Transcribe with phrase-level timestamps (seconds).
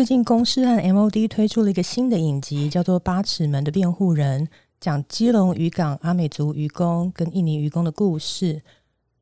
[0.00, 4.46] 最近公视和 MOD 推出了一个新的影集，叫做《八尺门的辩护人》，
[4.80, 8.62] 讲基隆渔港阿美族渔工跟印尼渔工的故事。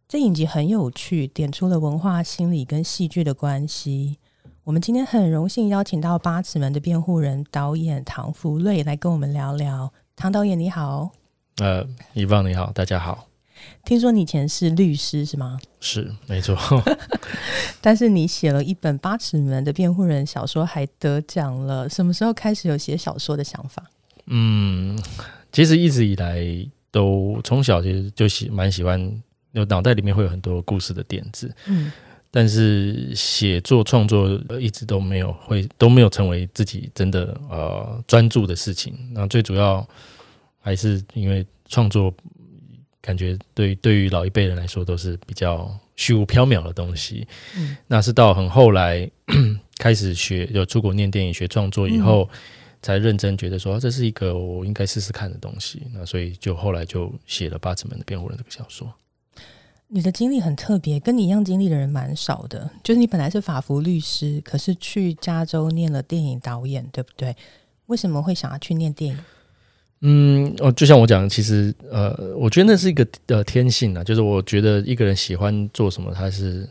[0.07, 4.19] 这影集很有趣，点出了文化、心理跟戏剧的关系。
[4.63, 9.93] 我们今天很荣幸邀请到《八尺门的辩护人》导演唐福瑞来跟我们聊聊。
[10.15, 11.11] 唐导演你好，
[11.57, 13.27] 呃，伊旺你好，大家好。
[13.85, 15.59] 听说你以前是律师是吗？
[15.81, 16.57] 是，没错。
[17.81, 21.89] 但是你写了一本《八尺门的辩护人》小说，还得奖了。
[21.89, 23.83] 什么时候开始有写小说的想法？
[24.27, 24.99] 嗯，
[25.53, 26.45] 其实一直以来
[26.91, 29.01] 都从小其实就喜蛮喜欢，
[29.53, 31.55] 有脑袋里面会有很多故事的点子。
[31.67, 31.91] 嗯，
[32.31, 34.29] 但是写作创作
[34.61, 38.95] 一直都没有会都没有成为自己真的呃专注的事情。
[39.13, 39.87] 那最主要
[40.61, 42.13] 还是因为创作。
[43.01, 49.09] 感觉对对于老一辈人来说都是比较虚无缥缈的东西，嗯，那是到很后来
[49.79, 52.29] 开始学，有出国念电影学创作以后，
[52.83, 55.83] 才认真觉得说这是一个我应该试试看的东西。
[55.95, 58.93] 那所以就后来就写了《八尺门的辩护人》这个小说。
[59.91, 62.71] 你的经历很特别，跟你一样经历的人蛮少的。
[62.85, 67.35] 就是你本来是法服律师，可是去加州念了电影导演，对不对？
[67.87, 69.25] 为什么会想要去念电影？
[70.01, 76.69] 嗯，哦，就像我讲，其实呃，我觉得那是一个呃天性啊，就是我觉得一个人喜欢做什么，他是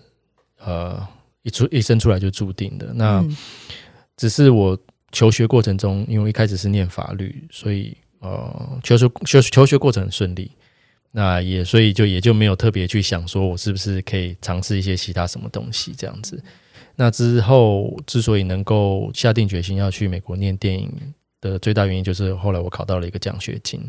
[0.60, 1.06] 呃
[1.44, 2.94] 一出一生出来就注定的。
[2.94, 3.22] 那
[4.16, 4.78] 只是我
[5.12, 10.50] 求学过程中，因为一开始是念法律，所以呃求学求求学过程很顺利，
[11.12, 16.42] 那也所以就也就没有特别去想说我是不是可以尝试一些其他什么东西这样子。
[16.96, 20.90] 那之后之所以能够下定决心要去美国念电影。
[21.50, 23.80] 的最大原因就是后来我考到了一个奖学金，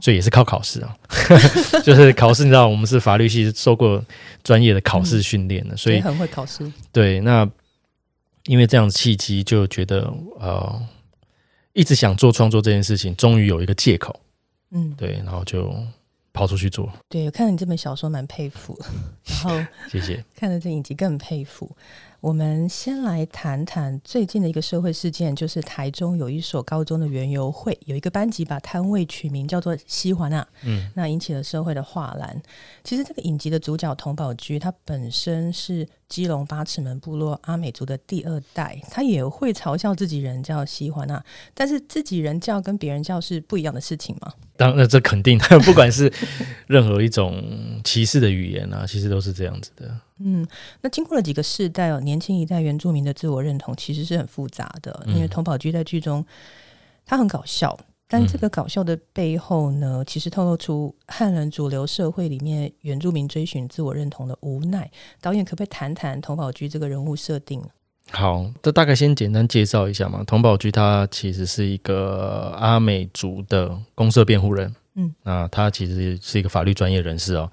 [0.00, 0.96] 所以也是靠考试啊，
[1.84, 2.44] 就是考试。
[2.44, 4.02] 你知道，我们是法律系，受过
[4.42, 6.70] 专业的考试训练的，所以很会考试。
[6.92, 7.48] 对，那
[8.44, 10.82] 因为这样契机，就觉得呃，
[11.72, 14.18] 一直想做创作这件事情，终于有一个借口。
[14.70, 15.74] 嗯，对，然后就
[16.32, 16.90] 跑出去做。
[17.08, 18.78] 对，我看了你这本小说，蛮佩服。
[19.24, 19.50] 然后
[19.90, 21.70] 谢谢，看了这影集更佩服。
[22.20, 32.42] 我们先来谈谈最近的一个社会事件，就是台中有一所高中的园游会，有一个班级把摊位取名叫做“西环”啊，嗯，那引起了社会的哗然。
[32.84, 44.34] 其实这个影集的主角童宝驹，他本身是基隆八尺门部落阿美族的第二代，他也会嘲笑自己人叫西环啊，但是自己人叫跟别人叫是不一样的事情吗？
[44.56, 46.12] 当然，这肯定，不管是
[46.66, 49.96] 任何一种歧视的语言啊，其实都是这样子的。
[50.18, 50.46] 嗯，
[50.82, 55.02] 那经过了几个世代哦，年轻一代原住民的自我认同其实是很复杂的。
[55.06, 56.26] 因为童宝驹在剧中
[57.06, 57.78] 他很搞笑，
[58.10, 64.90] 但这个搞笑的背后呢，其实透露出汉人主流社会里面原住民追寻自我认同的无奈。
[65.20, 67.62] 导演可不可以谈谈童宝驹这个人物设定？
[68.10, 70.24] 好，这大概先简单介绍一下嘛。
[70.26, 77.48] 童宝驹他其实是一个阿美族的公社辩护人，嗯，那他其实是一个法律专业人士哦。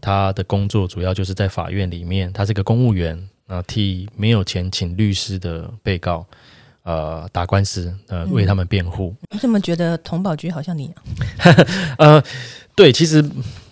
[0.00, 6.26] 他的工作主要就是在法院里面，他是个公务员啊，替没有钱请律师的被告，
[6.88, 9.14] 呃，打官司，呃，为他们辩护。
[9.30, 10.90] 你怎么觉得童宝驹好像你？
[11.98, 12.22] 呃，
[12.74, 13.22] 对，其实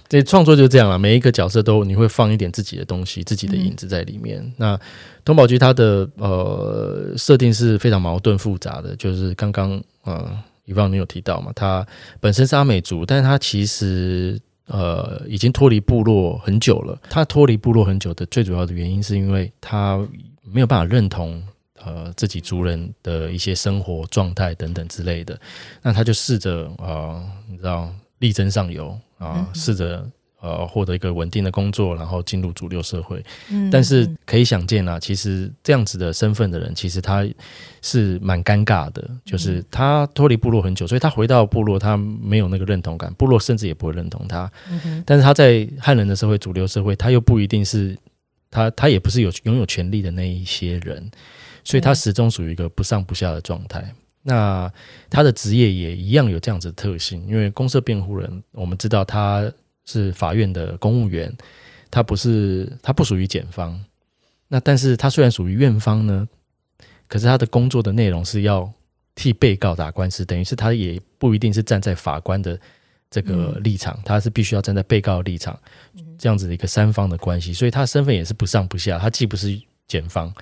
[0.07, 4.53] 这创作就是这样了，每一个角色都你会放一点自己的东西，自己的影子在里面。
[4.59, 4.79] 那
[5.25, 10.31] 童宝驹他的呃设定是非常矛盾复杂的，就是刚刚呃，
[10.67, 11.87] 以往你有提到嘛，他
[12.21, 14.39] 本身是阿美族，但是他其实。
[14.69, 16.99] 呃，已经脱离部落很久了。
[17.09, 19.97] 他脱离部落很久的最主要的原因，是因为他
[20.43, 21.41] 没有办法认同
[21.87, 25.41] 呃自己族人的一些生活状态等等之类的。
[25.81, 30.07] 那他就试着啊，你知道，力争上游啊，试着。
[30.39, 33.25] 呃，获得一个稳定的工作，然后进入主流社会。
[33.51, 37.27] 嗯，但是可以想见啊，其实这样子的身份的人，其实他
[37.81, 39.11] 是蛮尴尬的。
[39.25, 44.49] 就是他脱离部落很久，所以他回到部落，他没有那个认同感，部落甚至也不会认同他。
[44.71, 47.97] 嗯但是他在汉人的社会、主流社会，他又不一定是
[48.51, 51.11] 他，他也不是有拥有权利的那一些人，
[51.67, 53.95] 所以他始终属于一个不上不下的状态。
[54.23, 54.73] 那
[55.11, 59.53] 他的职业也一样有这样子的特性，因为公社辩护人，我们知道他。
[59.89, 61.33] 是法院的公务员，
[61.93, 63.81] 他不是他不属于检方，
[64.49, 66.27] 那但是他虽然属于院方呢，
[67.07, 68.69] 可是他的工作的内容是要
[69.15, 72.59] 替被告打官司，等于是他也不一定是站在法官的
[73.09, 75.57] 这个立场，他是必须要站在被告的立场，
[76.19, 80.35] 这样子的一个三方的关系，所以他身份也是不上不下，他既不是检方，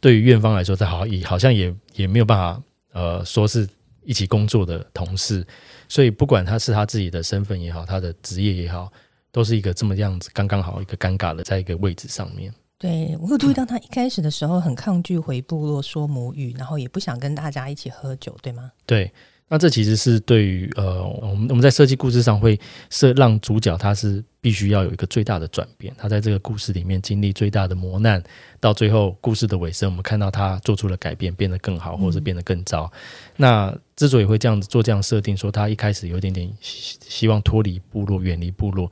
[0.00, 2.62] 对于院方来说，他好也好像也也没有办法
[2.92, 3.68] 呃说是
[4.04, 5.46] 一起工作的同事。
[5.88, 8.92] 所以，不管他是他自己的身份也好，他的职业也好，
[9.30, 12.52] 都是一个这么样子刚刚好一个尴尬的在一个位置上面。
[12.78, 18.70] 对我有注意到他一开始的时候很抗拒回部落说母语，然后也不想跟大家一起喝酒，对吗？
[18.84, 19.10] 对。
[19.48, 22.58] 那这其实是对于呃，我们我们在设计故事上会
[22.90, 28.20] 设让主角他是必须要有一个最大的转变，他在这个故事里面经历最大的磨难，
[28.58, 32.90] 到最后故事的尾声，我们看到他做出了改变，变得更好，或者是变得更糟。
[33.36, 38.90] 那之所以会这样子做这样设定，说他一开始有一点点希希望脱离部落，远离部落，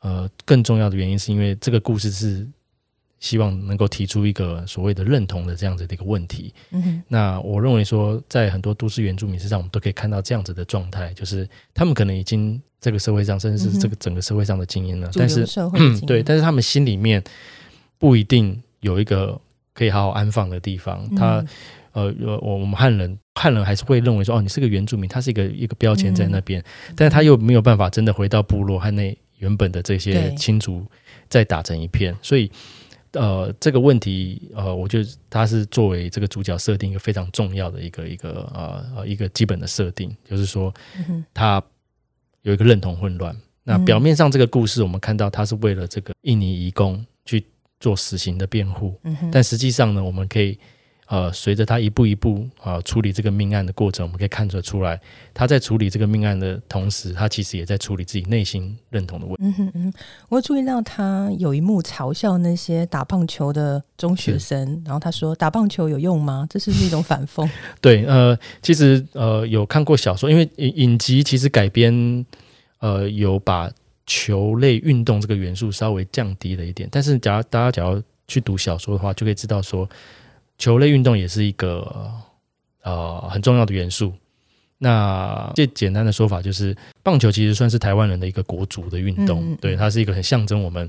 [0.00, 2.44] 呃，更重要的原因是因为这个故事是。
[3.20, 6.54] 希望能够提出一个所谓的认同的这样子的一个问题。
[6.70, 15.44] 嗯，那我认为说，在很多都市原住民身上，我们都可以看到这样子的状态，就是他们可能已经这个社会上，甚至是这个整个社会上的精英了，但是
[16.06, 17.22] 对，但是他们心里面
[17.98, 19.40] 不一定有一个
[19.74, 21.08] 可以好好安放的地方。
[21.16, 21.44] 他
[21.92, 26.62] 呃，我我们汉人汉人还是会认为说，哦，你是个原住民，他是一个一个标签在那边，
[26.94, 30.86] 但是他又没有办法真的回到部落和那原本的这些亲族
[31.28, 32.48] 再打成一片，所以。
[33.12, 40.72] 呃，这个问题，呃，我觉得它是作为这个主角设定一个非常重要的一个一个呃呃一个基本的设定，就是说，
[41.32, 41.62] 他
[42.42, 43.36] 有一个认同混乱。
[43.64, 47.44] 那表面上这个故事，我们看到他是为了这个印尼移工去
[47.80, 48.98] 做死刑的辩护，
[49.30, 50.58] 但实际上呢，我们可以。
[51.10, 55.00] 呃，随着他一步一步啊处理这个命案的过程，我们可以看得出来，
[55.32, 59.42] 他在处理这个命案的同时，他其实也在处理自己内心认同的问题。
[59.42, 59.92] 嗯哼嗯，
[60.28, 67.48] 我注意到他有一幕嘲笑那些打棒球的中学生，然后他说：“打棒球有用吗？” 这是一种反讽。
[67.80, 72.26] 对，呃，其实呃有看过小说，因为影影集其实改编
[72.80, 73.70] 呃有把
[74.04, 79.88] 球类运动这个元素稍微降低了一点，但是假如大家假如去读小说的话，就可以知道说。
[80.58, 82.12] 球类运动也是一个
[82.82, 84.12] 呃很重要的元素。
[84.80, 90.88] 那最简单的说法就是，棒球其实算是台湾人的一个国足的运动，对，它是一个很象征我们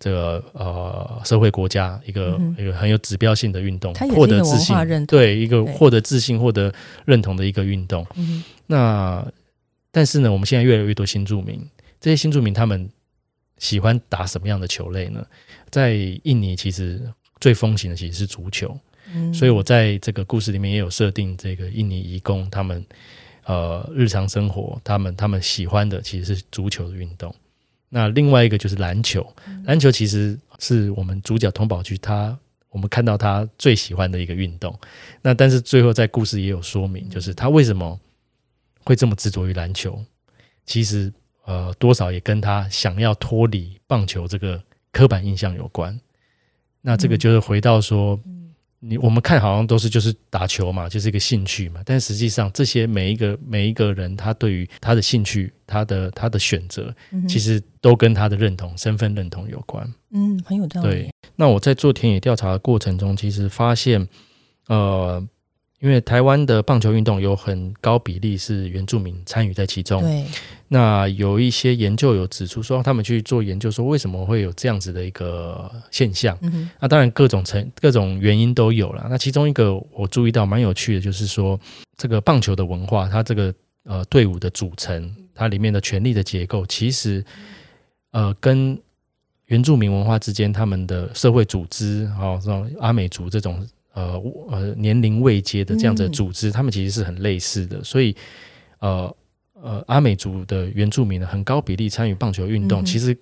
[0.00, 6.72] 这个呃社会国家一个一个很有指标性的运动，获得自信，对，一个获得自信、获得
[7.04, 8.06] 认同的一个运动。
[8.66, 9.22] 那
[9.90, 11.60] 但是呢，我们现在越来越多新住民，
[12.00, 12.88] 这些新住民他们
[13.58, 15.22] 喜欢打什么样的球类呢？
[15.68, 18.74] 在印尼，其实最风行的其实是足球。
[19.32, 22.84] 所以，我在这个故事里面也有设定，这个印尼移工他们
[23.44, 27.34] 呃日常生活，他们他们喜欢的其实是足球的运动。
[27.88, 29.26] 那另外一个就是篮球，
[29.64, 32.38] 篮球其实是我们主角通宝驹他
[32.68, 34.78] 我们看到他最喜欢的一个运动。
[35.22, 37.98] 那但是最后在故事也有说明，就是他为什么
[38.84, 40.04] 会这么执着于篮球，
[40.66, 41.10] 其实
[41.46, 44.62] 呃多少也跟他想要脱离棒球这个
[44.92, 45.98] 刻板印象有关。
[46.82, 48.20] 那这个就是回到说。
[48.80, 51.80] 你我们看好像都是就是打球嘛，就是一个兴趣嘛。
[51.84, 56.94] 但实际上，这些每一个每一个人，他对于他的兴趣、他的他的选择，
[57.28, 59.92] 其实都跟他的认同、身份认同有关。
[60.10, 60.88] 嗯，很有道理。
[60.88, 64.08] 对，那我在做田野调查的过程中，其实发现，
[64.66, 65.26] 呃。
[65.80, 70.24] 因为台湾的棒球运动有很高比例是原住民参与在其中，对。
[70.66, 76.36] 那有一些研究有指出说，他们去做研究说，为什么会有这样子的一个现象？
[76.80, 79.06] 那当然各种成各种原因都有了。
[79.08, 81.58] 那其中一个我注意到蛮有趣的，就是说
[81.96, 87.24] 这个棒球的文化，它这个呃队伍的组成，它里面的权力的结构，其实
[88.10, 88.76] 呃跟
[89.46, 93.64] 原住民文化之间他们的社会组织，哦，这种阿美族这种。
[93.98, 98.14] 呃呃，年龄未接的这样的组织，他们其实是很类似的，所以
[98.78, 99.16] 呃
[99.54, 103.16] 呃，阿美族的原住民呢，很高比例参与棒球运动，其实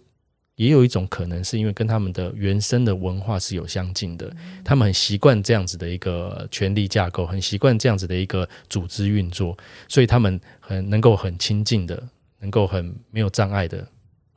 [0.56, 4.30] 也有一种可能，是因为跟他们的原生的文化是有相近的，
[4.62, 9.56] 他们很习惯这样子的一个权力架构，很习惯这样子的一个组织运作，
[9.88, 12.02] 所以他们很能够很亲近的，
[12.38, 13.88] 能够很没有障碍的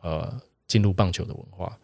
[0.02, 1.78] 呃进入棒球的文化。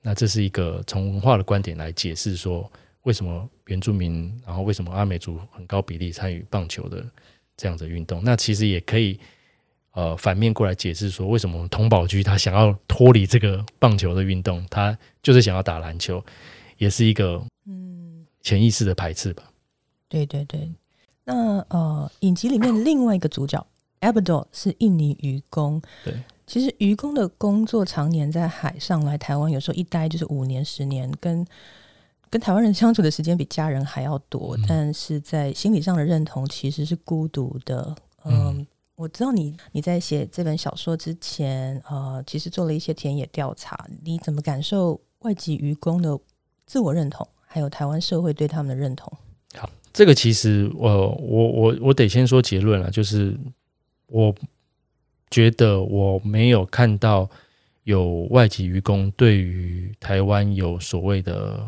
[0.00, 2.70] 那这是一个从文化的观点来解释说。
[3.02, 7.04] 为什么原住民，然后为什么阿美族很高比例参与棒球的
[7.56, 8.22] 这样子运动？
[8.24, 9.18] 那其实也可以
[9.92, 16.24] 呃反面过来解释说，为什么童宝居他想要脱离这个棒球的运动，他就是想要打篮球，
[16.78, 19.42] 也是一个嗯潜意识的排斥吧？
[20.08, 20.70] 对对对。
[21.24, 23.64] 那呃，影集里面另外一个主角
[24.00, 26.14] Abdul 是印尼渔工，对，
[26.46, 31.46] 其实渔工的工作常年在海上，来台湾有时候一待就是五年十年，跟
[32.32, 37.94] 跟台湾人相处的时间比家人还要多，但是在心理上的认同其实是孤独的。
[38.24, 46.18] 嗯，我知道你你在写这本小说之前，呃，其实做了一些田野调查，你怎么感受外籍渔工的
[46.64, 49.12] 自我认同，还有台湾社会对他们的认同？
[49.54, 53.38] 好，这个其实我我我我得先说结论了，就是
[54.06, 54.34] 我
[55.28, 57.28] 觉得我没有看到
[57.84, 61.62] 有外籍渔工对于台湾有所谓的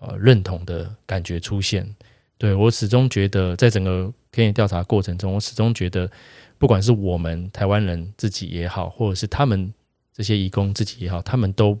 [0.00, 1.88] 呃认同的感觉出现。
[2.36, 6.10] 对我始终觉得，在整个田野调查过程中，我始终觉得，
[6.56, 9.70] 不管是我们台湾人自己也好，或者是他们
[10.14, 11.78] 这些义工自己也好，他们都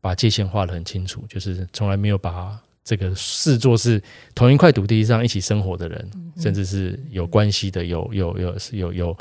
[0.00, 4.02] 把界限画得很清楚，就是从来没有把这个视作是
[4.34, 9.18] 同一块土地上一起生活的人，甚至是有关系的，有有有有有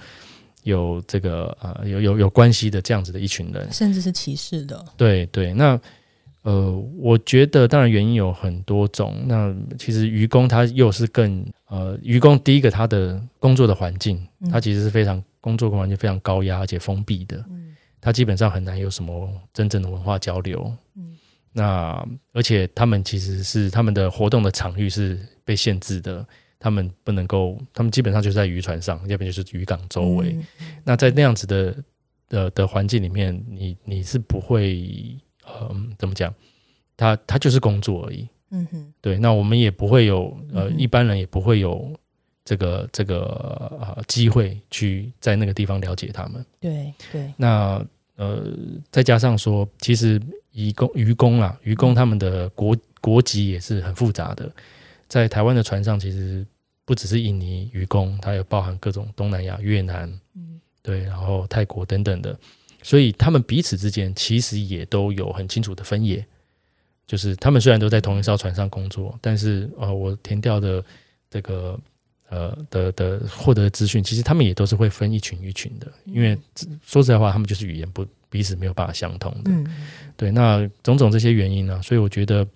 [0.64, 4.84] 有这个啊有有有关系的这样子的一群人，甚至是歧视的。
[4.98, 5.80] 对对，那。
[6.48, 9.22] 呃，我觉得当然原因有很多种。
[9.26, 17.44] 那其实愚公他又是更呃，愚公第一个他的工作的环境，他其实是非常工作环境非常高压而且封闭的。
[17.50, 20.74] 嗯，他基本上很难有什么真正的文化交流。
[20.96, 21.18] 嗯，
[21.52, 26.26] 那而且他们其实是他们的活动的场域是被限制的，
[26.60, 30.34] 他们不能够，他们基本上就是在渔船上，要不然就是渔港周围。
[30.86, 31.76] 那在那样子的
[32.30, 35.20] 的的环境里面，你你是不会。
[35.48, 36.34] 嗯，怎么讲？
[36.96, 38.28] 他他就是工作而已。
[38.50, 39.18] 嗯哼，对。
[39.18, 41.94] 那我们也不会有呃，一般人也不会有
[42.46, 43.22] 这个这个
[43.80, 46.46] 呃机会去在那个地方了解他们。
[46.60, 47.34] 对对。
[47.38, 47.86] 那
[48.16, 48.52] 呃，
[48.90, 50.20] 再加上说，其实
[50.54, 54.52] 渔工渔工啊，渔工他们的国国籍也是很复杂的。
[55.08, 56.46] 在台湾的船上，其实
[56.84, 62.38] 不只是印尼渔工，它有包含各种东南亚、越南，嗯，对，然后泰国等等的。
[62.88, 66.26] 所以他们彼此之间其实也都有很清楚的分野，
[67.06, 70.82] 就是他们虽然都在同一艘船上工作，但是呃，我填掉的
[71.30, 71.78] 这个
[72.30, 76.40] 呃的的获得资讯，其实他们也都是会分一群一群的，因为
[76.82, 79.52] 说实在话，他们就是语言不彼此没有办法相通的。
[80.16, 82.48] 对，那种种这些原因呢，所以我觉得，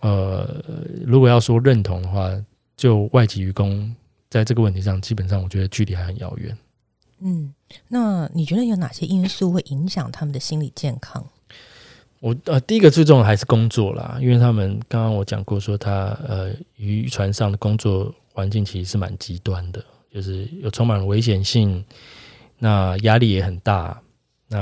[0.00, 0.64] 呃，
[1.04, 2.34] 如果要说认同的话，
[2.74, 3.94] 就外籍渔工
[4.30, 6.56] 在这个问题上，基本上我觉得距离还很遥远。
[7.20, 7.52] 嗯，
[7.88, 11.24] 那你觉得有哪些因素会影响他们的心理健康？
[12.20, 21.84] 我呃，第一个最重要的还是工作啦，因为他们刚刚我讲过，说他呃渔船上的工作环境其实是蛮极端的，就是有充满了危险性，
[22.58, 24.00] 那压力也很大，
[24.48, 24.58] 那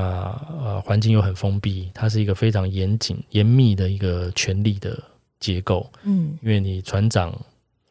[0.61, 5.01] 呃环境又很封闭，它是一个非常严谨、严密的一个权力的
[5.39, 5.89] 结构。
[6.03, 7.31] 嗯，因为你船长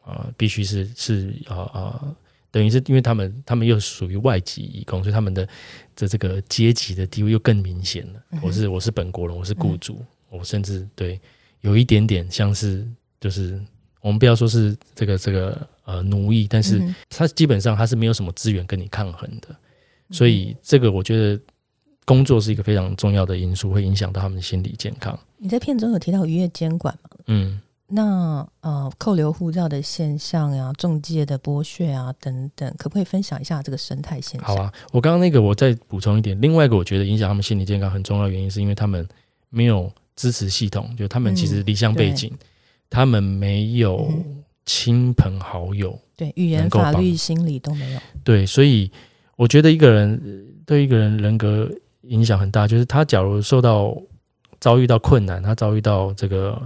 [0.05, 2.15] 啊，必须是是啊啊。
[2.57, 5.47] 等于是因为他们，他们又属于外籍义工，所以他们的
[5.95, 8.23] 的这个阶级的地位又更明显了。
[8.41, 11.21] 我是我是本国人，我是雇主，我甚至对
[11.61, 12.83] 有一点点像是，
[13.21, 13.61] 就是
[14.01, 19.55] 我们不要说是这个这个呃奴役，但是他基本上他是没有什么资源跟你抗衡的。
[20.09, 21.39] 所以这个我觉得
[22.05, 25.15] 工作是一个非常重要的因素，会影响到他们的心理健康。
[25.37, 27.09] 你在片中有提到渔业监管吗？
[27.27, 27.61] 嗯。
[27.89, 34.43] 那呃，扣留护照的现象呀，中介的剥削啊，等等，可不可以分享一下这个生态现象？
[34.45, 39.07] 好啊，我刚刚那个我再补充一点，另外一个我觉得影响他们心理健康很重要的原因，是因为他们
[39.49, 42.29] 没有支持系统，就他们其实离乡背景，
[42.89, 44.11] 他们没有
[44.65, 47.99] 亲朋好友，对语言、法律、心理都没有。
[48.21, 48.91] 对，所以
[49.37, 53.95] 我觉得一个人对一个人人格影响很大，就是他假如受到
[54.59, 56.61] 遭遇到困难，他遭遇到这个。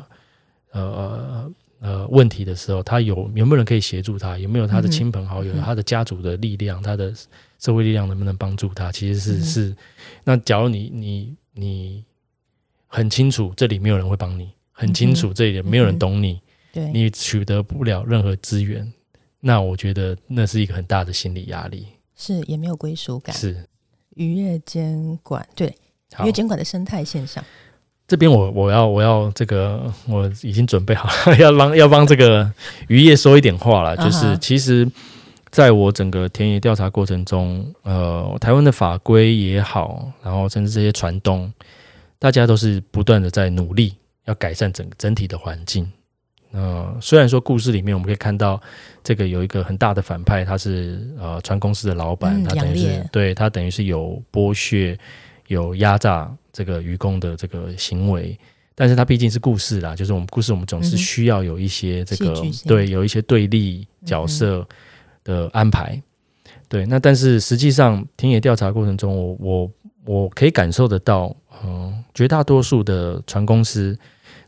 [0.72, 4.38] 呃呃呃，问题的时候，他有有没有人可以协助他？
[4.38, 7.12] 有没有他的亲朋好友、他的家族的力量、他的
[7.58, 8.92] 社会力量能不能帮助他？
[8.92, 9.76] 其实是是。
[10.24, 12.06] 那假如你你你
[12.86, 16.40] 很清楚这里没有人会帮你，很清楚这里没有人懂你，
[16.72, 18.94] 对，你取得不了任何资源，
[19.40, 23.36] 那我觉得那是一个很大的心理压力，是也没有归属感。
[23.36, 23.66] 是
[24.16, 25.76] 渔业监管对
[26.22, 27.44] 渔业监管的生态现象。
[28.12, 32.52] 这边我我要我要这个我已经准备好了， 要帮要帮这个
[32.90, 33.96] 渔业说一点话了。
[33.96, 34.86] 就是其实，
[35.50, 41.50] 在我整个田野调查过程中，呃，台湾的法规也好，然后甚至这些船东，
[42.20, 45.90] 大家都是不断的在努力要改善整整体的环境。
[46.52, 48.60] 呃，虽然说故事里面我们可以看到
[49.02, 55.00] 这个有一个很大的反派，他是呃船公司的老板，他等于是对他等于是有剥削、
[55.52, 56.36] 有压榨。
[56.54, 58.38] 这个愚公的这个行为，
[58.76, 64.68] 但是它毕竟是故事啦，就是我们故事，我们总是需要有一些这个对，有一些对立角色
[65.24, 65.98] 的安排。
[66.68, 69.72] 对，那但是实际上田野调查过程中，我我
[70.04, 73.98] 我可以感受得到，嗯，绝大多数的船公司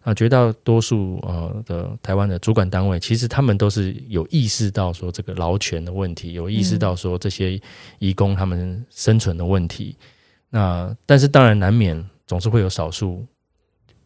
[0.01, 7.57] 啊，绝大多数呃的台湾的主管单位，其实他们都是有意识到说这个劳权的问题，有意识到说这些
[7.99, 9.95] 义工他们生存的问题。
[10.55, 13.25] 那但是当然难免总是会有少数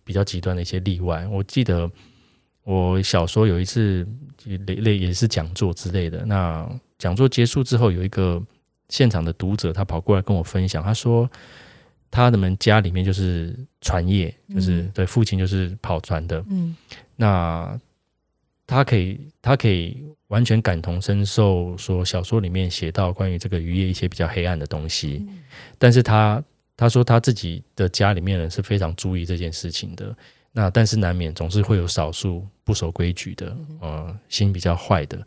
[0.06, 1.28] 比较极端的一些例外。
[1.28, 1.92] 我记得
[2.64, 4.08] 我小时候有一次
[4.46, 6.26] 类类也是讲座之类的。
[6.26, 6.66] 那
[6.98, 8.42] 讲座结束之后，有一个
[8.88, 11.30] 现场的读者他跑过来跟我分享，他说
[12.10, 16.42] 他的们家里面就是船业，就是对父亲就是跑船的。
[16.50, 16.74] 嗯，
[17.18, 17.78] 那
[18.68, 25.26] 他可以，他可以完全感同身受，说小说里面写到关于这个渔业一些比较黑暗的东西。
[25.80, 26.44] 但是他
[26.76, 30.16] 他说他自己的家里面人是非常注意这件事情的。
[30.52, 35.18] 那但是难免总是会有少数不守规矩的，呃，心比较坏的。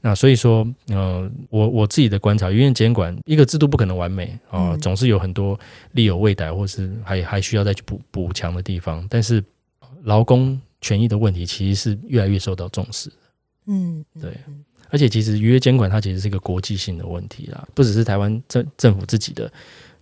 [0.00, 5.58] 那所以说，呃，我我自己的观察，渔业监管一个制度不可能完美啊，总是有很多
[5.92, 9.06] 力有未逮，或是还还需要再去补补强的地方。
[9.08, 9.44] 但是
[10.02, 13.10] 劳工权益的问题其实是越来越受到重视
[13.66, 14.36] 嗯，对。
[14.90, 19.50] 而且其实渔业监管它其实是一个国际性的问题啦，不只是台湾政政府自己的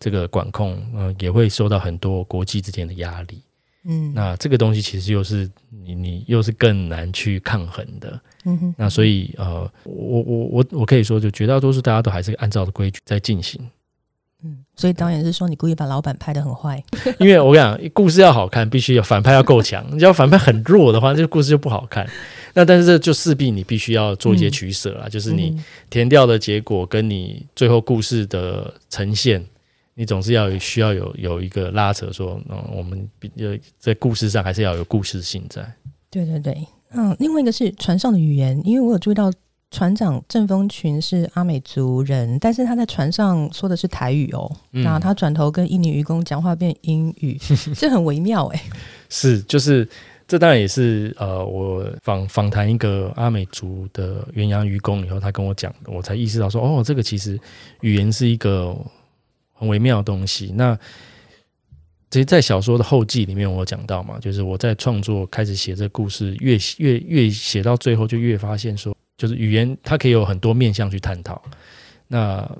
[0.01, 3.41] 这个管控，嗯，也会受到很多国际之间的压力。
[3.85, 8.75] 嗯，那这个东西其实又是你你又是更难去抗衡的，嗯哼。
[8.77, 13.61] 那所以呃，我我我我可以说，就绝大多数大家都还是按照的规矩在进行。
[14.43, 16.83] 嗯，所以导演是说你故意把老板拍的很坏，
[17.21, 19.85] 因为我讲故事要好看，必须要反派要够强。
[19.93, 22.09] 你要反派很弱的话，这个故事就不好看。
[22.55, 25.57] 那但是这就势必你必须要做一些取舍啦，就是你
[25.89, 29.45] 填掉的结果跟你最后故事的呈现。
[29.95, 33.07] 你总是要需要有有一个拉扯，说，嗯，我们
[33.37, 35.63] 呃在故事上还是要有故事性在。
[36.11, 39.31] 对对对，嗯，另外一个是船上的语言，因为我有注意到
[39.71, 47.39] 船长郑风群是阿美族人，但是他在船上说的是台语哦，那他转头跟印尼渔工讲话变英语，
[47.77, 48.63] 这很微妙哎。
[49.09, 49.89] 是，就是
[50.27, 57.39] 这当然也是呃，我访访谈一个阿美族的元洋渔工以后，他跟我讲，我才意识到说，哦，这个其实
[57.81, 58.77] 语言是一个。
[59.53, 60.51] 很微妙的东西。
[60.57, 60.75] 那
[62.11, 71.41] 其实，在小说的后记里面，我讲到嘛，就是我在创作开始写这故事，越越越写到最后，就越发现说，就是语言它可以有很多面向去探讨。
[72.09, 72.51] 那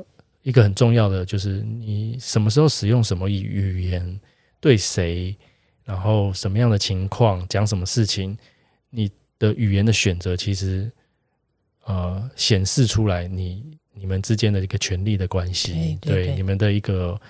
[0.43, 4.21] 一个很重要的就是，你什么时候使用什么语语言，
[4.61, 5.35] 对谁，
[5.85, 8.37] 然后什么样的情况讲什么事情，
[8.91, 10.93] 你的语言的选择，其实
[11.87, 13.65] 呃显示出来你。
[13.93, 17.21] 你们之间的一个权力的关系，对你们的一个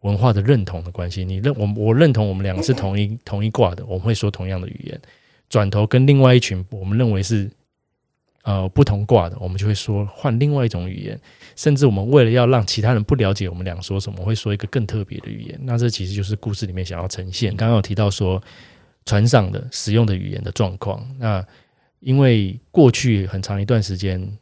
[0.00, 5.00] 文化的认同的关系，你认我我认同我们两个是同一同一挂的，我们会说同样的语言。
[5.48, 7.48] 转头跟另外一群我们认为是
[8.46, 11.20] 呃不同卦的，我们就会说换另外一种语言。
[11.54, 15.60] 甚至我们为了要让其他人不了解我们俩说什么，会说一个更特别的语言。
[15.62, 17.54] 那这其实就是故事里面想要呈现。
[17.56, 18.42] 刚刚有提到说
[19.04, 21.44] 船上的使用的语言的状况，那
[22.00, 24.38] 因为过去很长一段时间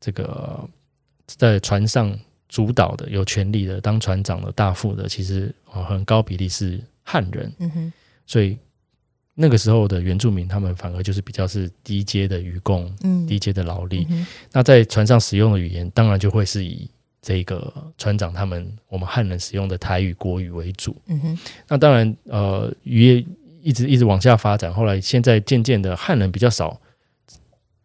[0.00, 0.66] 这个。
[1.38, 2.14] 在船上
[2.46, 7.50] 主导的、有权力的、当船长的大副的，其实啊很高比例是汉人。
[7.58, 7.92] 嗯哼，
[8.26, 8.58] 所以
[9.34, 14.06] 那个时候的原住民，他们反而就是比较是低阶的渔工，嗯，低阶的劳力。
[14.52, 16.88] 那在船上使用的语言，当然就会是以
[17.20, 20.94] 这个船长他们我们汉人使用的台语、国语为主。
[21.06, 23.26] 嗯哼，那当然，呃，渔业
[23.62, 26.80] 一直一直往下发展，后来现在渐渐的汉人比较少，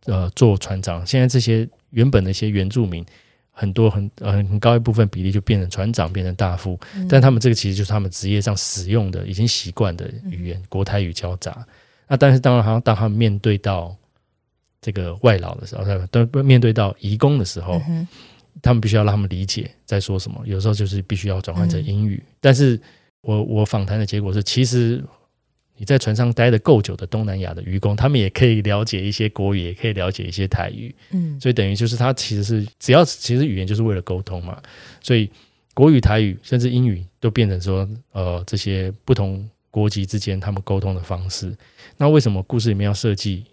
[0.05, 1.05] 呃，做船长。
[1.05, 3.05] 现在这些原本的一些原住民。
[3.59, 11.65] 很多很呃很高一部分比例就变成船长，变成大副，但他们这个其实就是他们职业上使用的已经习惯的语言，国台语交杂。
[12.07, 13.95] 那但是当然，好像当他们面对到
[14.79, 17.81] 这个外劳的时候，都面对到移工的时候，
[18.61, 20.39] 他们必须要让他们理解在说什么。
[20.45, 22.21] 有时候就是必须要转换成英语。
[22.39, 22.79] 但是
[23.21, 25.03] 我我访谈的结果是，其实。
[25.77, 30.93] 你在船上待的够久的东南亚的渔工，他们也可以了解一些国语，也可以了解一些台语。
[31.11, 34.61] 嗯，所以等于就是他其实是只要其实语言就是为了沟通嘛。
[35.01, 35.29] 所以
[35.73, 41.55] 国语、台语甚至英语都变成说，呃，这些不同国籍之间他们沟通的方式。
[41.95, 43.45] 那为什么故事里面要设计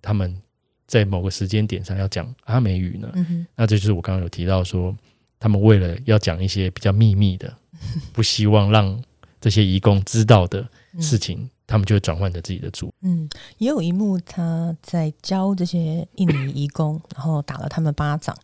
[0.00, 0.40] 他们
[0.86, 3.12] 在某个时间点上要讲阿美语呢？
[3.56, 4.96] 那这就是我刚刚有提到说，
[5.40, 7.52] 他们为了要讲一些比较秘密的，
[8.14, 9.02] 不希望让
[9.40, 10.64] 这些移工知道的
[11.00, 11.50] 事情。
[11.66, 12.92] 他们就会转换成自己的主。
[13.02, 18.36] 嗯，也有一幕他在教这些印尼义工，然后打了他们巴掌。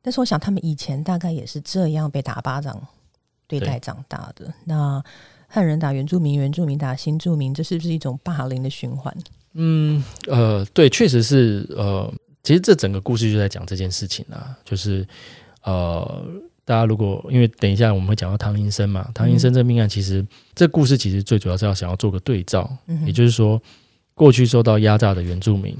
[0.00, 2.80] 但是我想，他们以前大概也是这样被打巴掌
[3.46, 4.52] 对待长大的。
[4.64, 5.02] 那
[5.46, 9.16] 汉人打原住民，原住民打新住民，这是不是一种霸凌的循环？
[9.54, 11.66] 嗯，呃，对，确实是。
[11.76, 15.06] 呃，其实这整个故事就在讲这件事情啊，就是
[15.62, 16.24] 呃。
[16.66, 22.68] 大家如果因为等一下我们会讲到唐英生嘛，唐英生这个命案，其实这故事其实最主要是要想要做个对照，
[23.06, 23.62] 也就是说，
[24.14, 25.78] 过去受到压榨的原住民，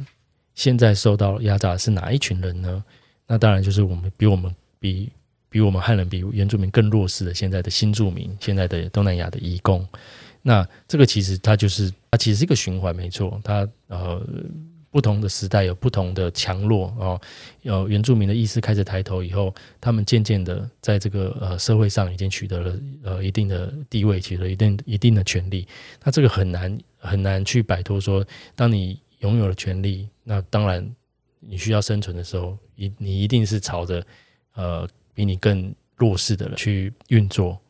[0.55, 2.85] 现在受到压榨的是哪一群人呢？
[3.27, 5.11] 那当然就是我们比我们比
[5.49, 9.85] 比我们汉人比原住民更弱势的现在的新住民，现在的东南亚的移工。
[10.41, 14.25] 那这个其实它就是它其实是一个循环，没错，它呃。
[14.97, 17.21] 不同的时代有不同的强弱哦，
[17.61, 25.69] 有原住民的意识开始抬头以后，他们渐渐的在这个呃社会上已经取得了呃一定的地位，取得一定一定的权利。
[26.03, 30.91] 那这个很难很难去摆脱说，当你拥有了权利，那当然
[31.41, 34.03] 你需要生存的时候，一你一定是朝着
[34.55, 37.61] 呃比你更弱势的人去运作。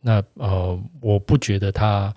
[0.00, 2.14] 那呃，我不觉得他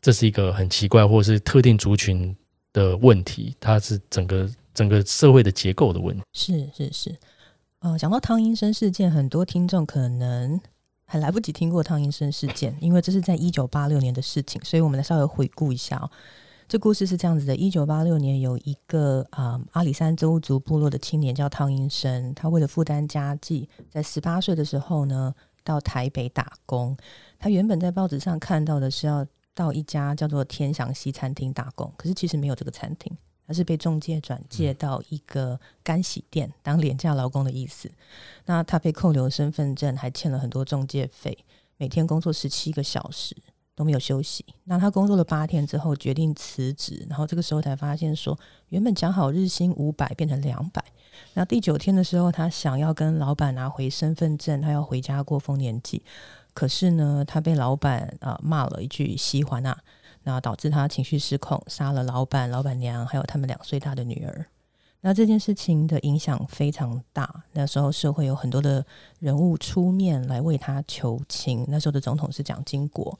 [0.00, 2.36] 这是一个很奇怪，或是特定族群
[2.72, 6.22] 的问题，它是整个整个社会的结构的问题。
[6.32, 7.16] 是是是，
[7.80, 10.60] 呃，讲到汤阴生事件，很多听众可能
[11.04, 16.10] 还来不及听过汤阴生事件，因为这是在一九八六年的事情，所以我们来稍微回顾一下哦。
[16.68, 25.34] 这故事是这样子的：一九八六年，有一个啊阿里山邹族部落的青年叫汤英生，他为了负担家计，在十八岁的时候呢。
[25.62, 26.96] 到台北打工，
[27.38, 29.24] 他原本在报纸上看到的是要
[29.60, 33.14] 到一家叫做天祥西餐厅打工，可是其实没有这个餐厅，
[33.46, 37.92] 他是被中介转介到一个干洗店当廉价劳工的意思。
[38.46, 41.36] 那他被扣留身份证，还欠了很多中介费，
[41.76, 43.36] 每天工作十七个小时
[43.74, 44.42] 都没有休息。
[44.64, 48.38] 那他工作了八天之后决定辞职，然后这个时候才发现说，
[48.70, 50.82] 原本讲好日薪五百变成两百。
[51.34, 56.02] 那第九天的时候，他想要跟老板拿回身份证，他要回家过丰年祭。
[56.54, 59.76] 可是呢，他被老板啊骂了一句“西环啊”，
[60.24, 64.46] 那导致他情绪失控，杀了老板、老板娘，还有他们两岁大的女儿。
[65.00, 67.42] 那这件事情的影响非常大。
[67.52, 68.84] 那时候社会有很多的
[69.18, 71.64] 人物出面来为他求情。
[71.68, 73.18] 那时候的总统是蒋经国，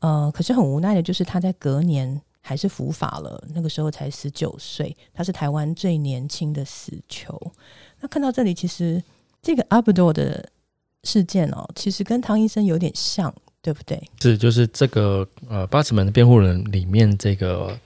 [0.00, 2.20] 呃，可是很无奈的就是他在隔年。
[2.44, 7.40] 还是伏法了，那个时候才十九岁，他是台湾最年轻的死囚。
[8.00, 9.00] 那看到这里，其实
[9.40, 10.50] 这个阿布多的
[11.04, 14.00] 事件哦，其实跟汤医生有点像，对不对？
[14.20, 17.76] 是，就是这个呃，八尺门的辩护人里面这个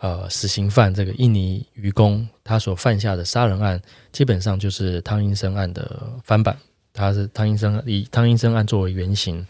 [0.00, 3.80] 呃，死刑犯这个印尼渔工，他所犯下的杀人案，
[4.12, 6.56] 基本上就是汤医生案的翻版，
[6.92, 9.44] 他是汤医生以汤医生案作为原型，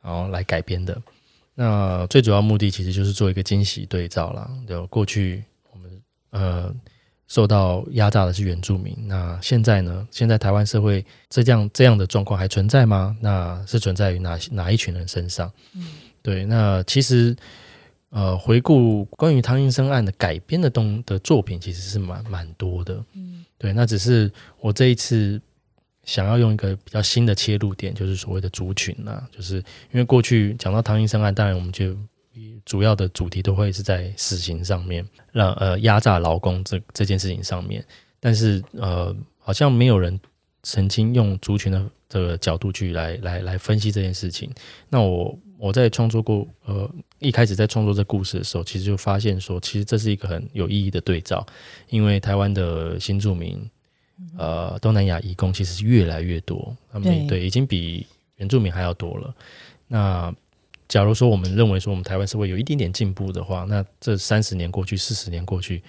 [0.00, 1.00] 然后来改编的。
[1.54, 4.50] 那最主要目的其实就是做一个惊喜对照了。
[4.66, 6.74] 就过去我们呃
[7.28, 10.06] 受到压榨的是原住民，那现在呢？
[10.10, 13.16] 现在台湾社会这样这样的状况还存在吗？
[13.20, 15.50] 那是存在于哪哪一群人身上？
[15.74, 15.86] 嗯，
[16.22, 16.44] 对。
[16.44, 17.34] 那其实
[18.10, 23.02] 呃回顾关于汤英生案的改编的东的作品，其实是蛮蛮多的。
[23.14, 23.72] 嗯，对。
[23.72, 24.30] 那只是
[24.60, 25.40] 我这一次。
[26.04, 31.96] 想要用一个比较新的切入点，就是所谓的族群呐，就是因为过去讲到汤英生案，当然我们就
[32.64, 37.84] 主要的主题都会是在死刑上面，让呃压榨劳工这这件事情上面，
[38.20, 40.18] 但是呃好像没有人
[40.62, 44.50] 曾经用族群的这个角度去来来来分析这件事情。
[44.88, 51.46] 那我我在创作过呃一开始在创作这故事的时候，其实就发现说，其实这是一个很有意义的对照，
[51.88, 53.68] 因为台湾的新住民。
[54.38, 59.34] 呃，东南亚移工其实是越来越多，他们对已经比原住民还要多了。
[59.88, 60.32] 那
[60.88, 65.82] 假如说我们认为说我们台湾社会有一点点进步的话，那这三十年过去、四十年过去，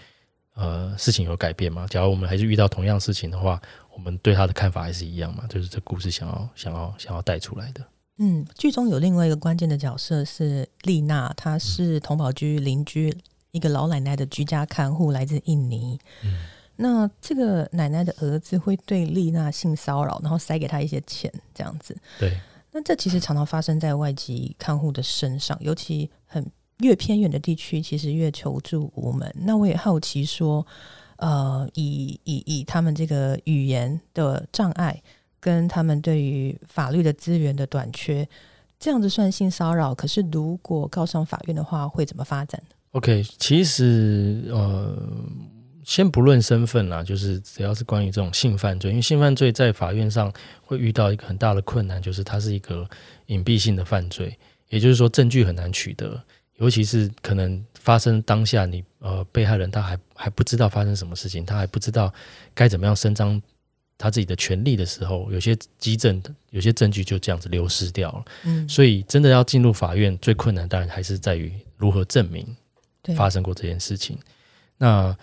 [0.56, 1.86] 呃，事情有改变吗？
[1.90, 3.62] 假如我们还是遇到同样事情的话，
[3.94, 5.46] 我们对他的看法还是一样嘛？
[5.50, 7.82] 就是这故事想要、想要、想要带出来的。
[8.20, 13.14] 嗯，剧中有另外一个关键的角色是丽娜，她是同宝居邻居
[13.52, 16.00] 一个老奶奶的居家看护，来自印尼。
[16.24, 16.46] 嗯。
[16.76, 21.98] 那这个奶奶的儿子会对丽娜性骚扰，然后塞给她一些钱，这样子。
[22.20, 22.40] 对。
[22.76, 26.44] 那这其实常常发生在外籍看护的身上，尤其很
[26.80, 29.32] 越偏远的地区，其实越求助无门。
[29.38, 30.66] 那我也好奇说，
[31.18, 35.00] 呃，以以以他们这个语言的障碍，
[35.40, 38.28] 跟他们对于法律的资源的短缺，
[38.80, 39.94] 这样子算性骚扰？
[39.94, 42.60] 可是如果告上法院的话，会怎么发展
[42.94, 44.98] ？OK，其实呃。
[45.84, 52.88] 先不论身份啦，就是只要是关于这种性犯罪，因为性犯罪在法院上会遇到一个很大的困难，就是它是一个
[53.28, 54.38] 隐蔽性的犯罪，
[54.70, 56.22] 也就是说证据很难取得，
[56.58, 62.14] 尤其是可能发生当下，你呃被害人他还还不知道发生什么事情，他还不知道
[62.54, 63.42] 该怎么样伸张
[63.98, 68.26] 他自己的权利的时候，有些基证有些证据就这样子流失掉了。
[68.44, 72.46] 嗯，所以真的要进入法院，最困难当然还是在于如何证明
[73.16, 74.18] 发生过这件事情。
[74.78, 75.16] 那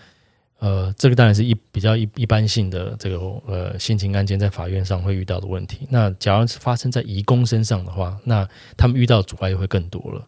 [0.61, 5.87] 呃，这个当然是一比较一一般性的这个呃性侵案件在法院上会遇到的问题。
[5.89, 8.47] 那假如是发生在移工身上的话，那
[8.77, 10.23] 他们遇到阻碍又会更多了。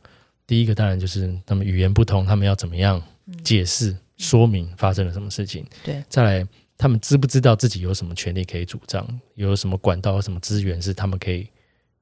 [0.47, 2.99] 第一个当然就是他们语言不通，他们要怎么样
[3.43, 5.63] 解释说明发生了什么事情？
[5.83, 6.47] 对，再来
[6.79, 11.47] 他们知不知道自己有什么权利可以主张，有什么管道、什么资源是他们可以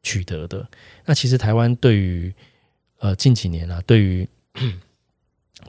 [0.03, 0.65] 取得的？
[1.03, 2.33] 那其实台湾对于
[2.99, 4.25] 呃近几年啊，对于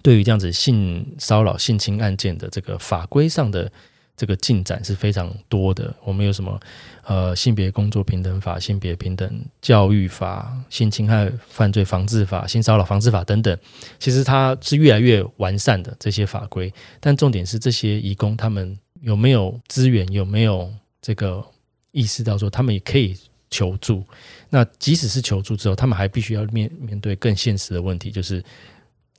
[0.00, 3.70] 对于这样子性骚扰、性侵案件的这个法规上的
[4.16, 5.94] 这个进展是非常多的。
[6.05, 6.61] 我们有什么
[7.05, 13.57] 呃性别工作平等法、性别平等教育法、性侵害犯罪防治法、性骚扰防治法等等，
[13.98, 16.72] 其实它是越来越完善的这些法规。
[17.00, 21.44] 但重点是这些移工他们有没有资源，有没有这个
[21.92, 23.16] 意识到说他们也可以
[23.50, 24.05] 求助？
[24.50, 28.42] 那即使是求助之后，他们还必须要面面对更现实的问题，就是。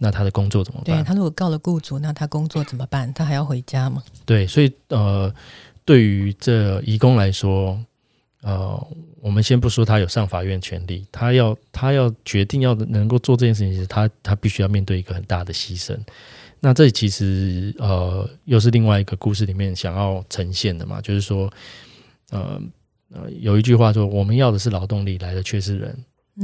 [0.03, 0.97] 那他的工作怎么办？
[0.97, 3.11] 对他如果告了雇主，那他工作怎么办？
[3.13, 4.03] 他还要回家吗？
[4.25, 5.33] 对，所以呃，
[5.85, 7.79] 对于这义工来说，
[8.41, 8.87] 呃，
[9.21, 15.97] 我们先不说他有上法院权利，他要他要决定要能够做这件事情，他他必须要面对一个很大的牺牲。
[16.59, 21.49] 那这其实呃，又是另外一个故事里面想要呈现的嘛，就是说，
[22.31, 22.61] 呃
[23.13, 25.97] 呃，有一句话说，我们要的是劳动力，来的却是人。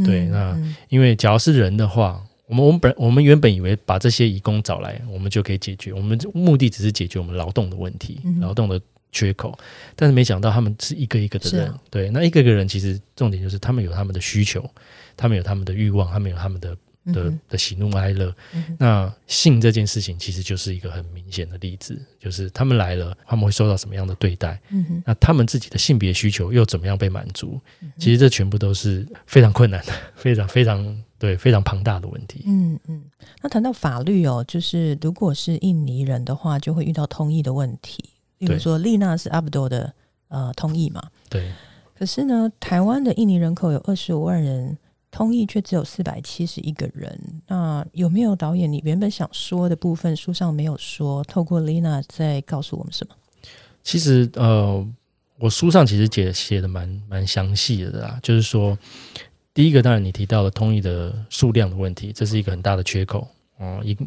[0.06, 2.24] 对，那因为只要是人的话。
[2.50, 5.94] 我们我们本我们原本以为把这些义工找来，我们就可以解决。
[5.94, 8.82] 我们目的只是解决我们劳动的问题，劳动的
[9.12, 9.56] 缺口。
[9.96, 14.68] 但是没想到他们是一个一个的人，对，那一个个人其实重点就是他们有他们的需求，
[15.16, 18.34] 他们有他们的欲望，他们有他们的的的喜怒哀乐。
[18.78, 24.60] 那性这件事情其实就是一个很明显的例子，就是他们来了，他们会受到什么样的对待？
[25.06, 27.60] 那他们自己的性别需求又怎么样被满足？
[27.98, 31.04] 其实这全部都是非常困难的， 非常非常。
[31.20, 32.46] 对，非常庞大的问题。
[32.48, 33.04] 嗯嗯，
[33.42, 38.02] 那谈到法律哦，就是如果是印尼人的话，就会遇到通译的问题。
[38.38, 39.94] 比如说，丽娜是阿布多的
[40.30, 41.04] 呃通译嘛？
[41.30, 41.52] 对。
[41.94, 44.78] 可是呢，台湾的印尼人口有二十五万人，
[45.12, 47.20] 通译却只有四百七十一个人。
[47.48, 51.24] 那有没有导演你原本想说的部分，书上没有说？
[51.24, 53.16] 透过 Lina 在告诉我们什么？
[53.84, 54.88] 其实呃，
[55.38, 58.78] 我书上其实写写的蛮蛮详细的啦，就是说。
[59.52, 63.82] 第一个当然你提到了通译的数量的问题，这是一个很大的缺口哦。
[63.84, 63.98] 一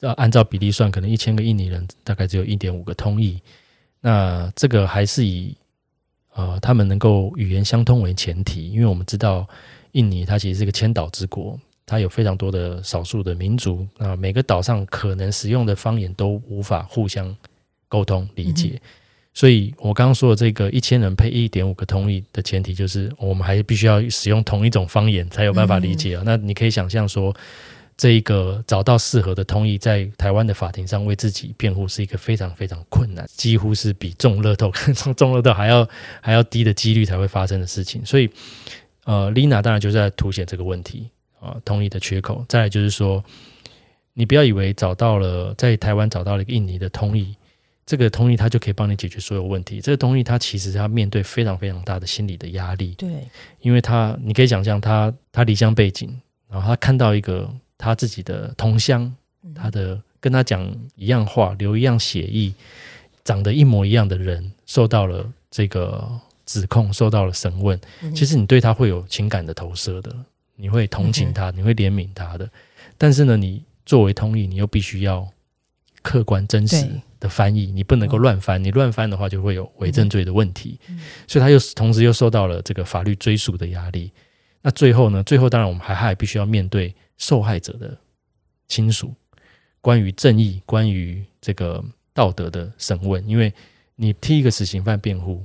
[0.00, 3.38] 要按照比例算，可能一千个印尼人大概只有一点五个通译。
[4.00, 5.54] 那这个还是以
[6.32, 9.46] 呃他们能够语言相通为前提，因为我们知道
[9.92, 17.34] 印尼它其实是一个千岛之国，它有非常多的少数的民族啊，每个岛上可能使用的方言都无法互相
[17.88, 18.80] 沟通理解。
[19.34, 26.22] 所以，我刚刚说的这个一千人配一点五个通译的前提，就是我们还必须要使用同一种方言才有办法理解啊。
[26.26, 27.32] 那你可以想象说，
[27.96, 34.72] 这一个找到适合的通译，在台湾的法庭上为自己辩护，是一个非常非常困难，几乎是比中乐透、
[35.16, 35.88] 中乐透还要
[36.20, 38.04] 还要低的几率才会发生的事情。
[38.04, 38.28] 所以，
[39.08, 41.08] 呃，Lina 当然就是在凸显这个问题
[41.40, 42.44] 啊，通译的缺口。
[42.46, 43.24] 再来就是说，
[44.12, 47.34] 你不要以为找到了在台湾找到了一个印尼的通译。
[47.86, 49.80] 这个通译他就可以帮你解决所有问题。
[49.80, 52.94] 这个通译他其实要面对非常非常大的心理的压力。
[52.98, 53.26] 对，
[53.62, 56.14] 因为他你可以想象他他离乡背景，
[56.50, 59.10] 然后他看到一个他自己的同乡，
[59.54, 62.52] 他的跟他讲一样话，流一样血液，
[63.24, 66.06] 长得一模一样的人，受到了这个
[66.48, 67.78] 指控，受到了审问。
[68.14, 70.16] 其实你对他会有情感的投射的，
[70.56, 72.50] 你会同情他，你会怜悯他的。
[72.96, 75.28] 但是呢，你作为通译，你又必须要
[76.00, 76.88] 客观真实。
[77.20, 80.78] 的翻译，你不能够乱翻，你乱翻的话就会有伪证罪的问题，
[81.26, 84.12] 所以他又同时又受到了这个法律追诉的压力。
[84.62, 85.20] 那最后呢？
[85.24, 87.98] 最后当然我们还还必须要面对受害者的
[88.68, 89.12] 亲属，
[89.80, 91.84] 关于正义、关于这个
[92.14, 93.26] 道德的审问。
[93.28, 93.52] 因为
[93.96, 95.44] 你替一个死刑犯辩护，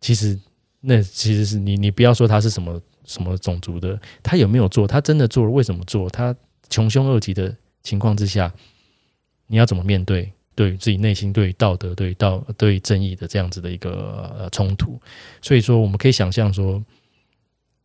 [0.00, 0.38] 其实
[0.80, 4.86] 那其实是你，你不要说他是什么什么种族的，他有没有做？
[4.86, 5.50] 他真的做了？
[5.50, 6.08] 为什么做？
[6.10, 6.34] 他
[6.68, 8.52] 穷凶恶极的情况之下，
[9.46, 10.32] 你要怎么面对？
[10.56, 15.00] 对自己内心对道德、对道、对正义的这样子的一个呃冲突，
[15.40, 16.84] 所以说我们可以想象说，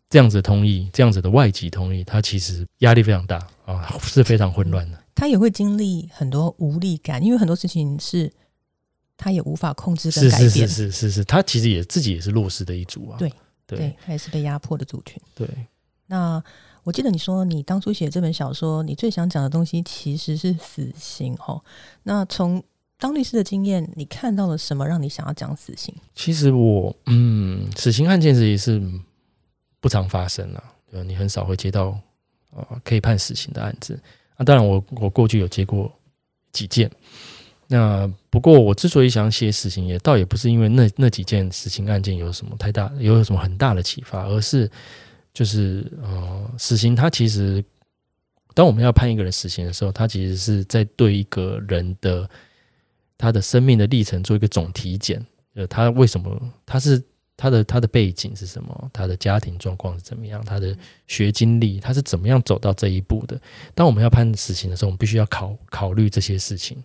[0.10, 5.01] 这样子的通义，这样子的外籍通义，他其实压力非常大啊，是非常混乱的。
[5.13, 8.30] 他也会经历很多无力感，因为很多事情是
[9.17, 10.49] 他也无法控制跟改变。
[10.49, 13.17] 是是是是是是，他其实也自己也是弱势的一组啊。
[13.17, 13.32] 对
[13.65, 15.21] 对，他也是被压迫的族群。
[15.34, 15.47] 对，
[16.08, 16.43] 那。
[16.86, 21.60] 我记得你说，你当初写这本小说，你最想讲的东西其实是死刑哦。
[22.04, 22.63] 那从
[22.99, 25.91] 当律师的经验，你看到了什么让你想要讲死刑？
[26.13, 28.80] 其实我，嗯，死刑案件也是
[29.80, 31.99] 不常发生啊，对你很少会接到
[32.51, 33.99] 呃可以判死刑的案子。
[34.38, 35.91] 那当然，我我过去有接过
[36.51, 36.88] 几件。
[37.65, 44.69] 那不过，我之所以想写死刑，也倒也不是因为那那几件死刑案件有什么太大，有什么很大的启发，而是。
[45.34, 47.62] 就是呃，死刑它其实，
[48.54, 52.30] 当我们要判一个人死刑的时候，他其实是在对一个人的
[53.17, 55.26] 他的生命的历程做一个总体检。
[55.56, 57.04] 呃，他为什么他是
[57.36, 60.74] 他的他的背景是什么，他的家庭状况是怎么样，他的
[61.06, 63.38] 学经历，他是怎么样走到这一步的。
[63.74, 66.82] 当我们要判死刑的时候，我们必须要考考虑这些事情，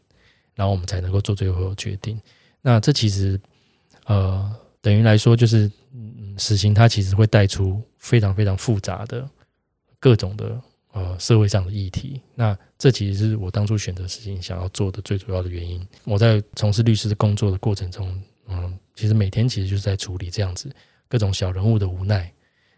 [0.60, 2.20] 然后我们才能够做最后的决定。
[2.60, 3.40] 那这其实
[4.04, 9.26] 呃，等于来说就是嗯，死刑它其实会带出非常非常复杂的
[9.98, 10.60] 各种的
[10.92, 12.20] 呃社会上的议题。
[12.34, 15.80] 那这其实是我当初选择死刑想要做的最主要的原因。
[16.04, 18.78] 我在从事律师的工作的过程中，嗯。
[18.96, 20.70] 其实每天其实就是在处理这样子
[21.08, 22.30] 各种小人物的无奈，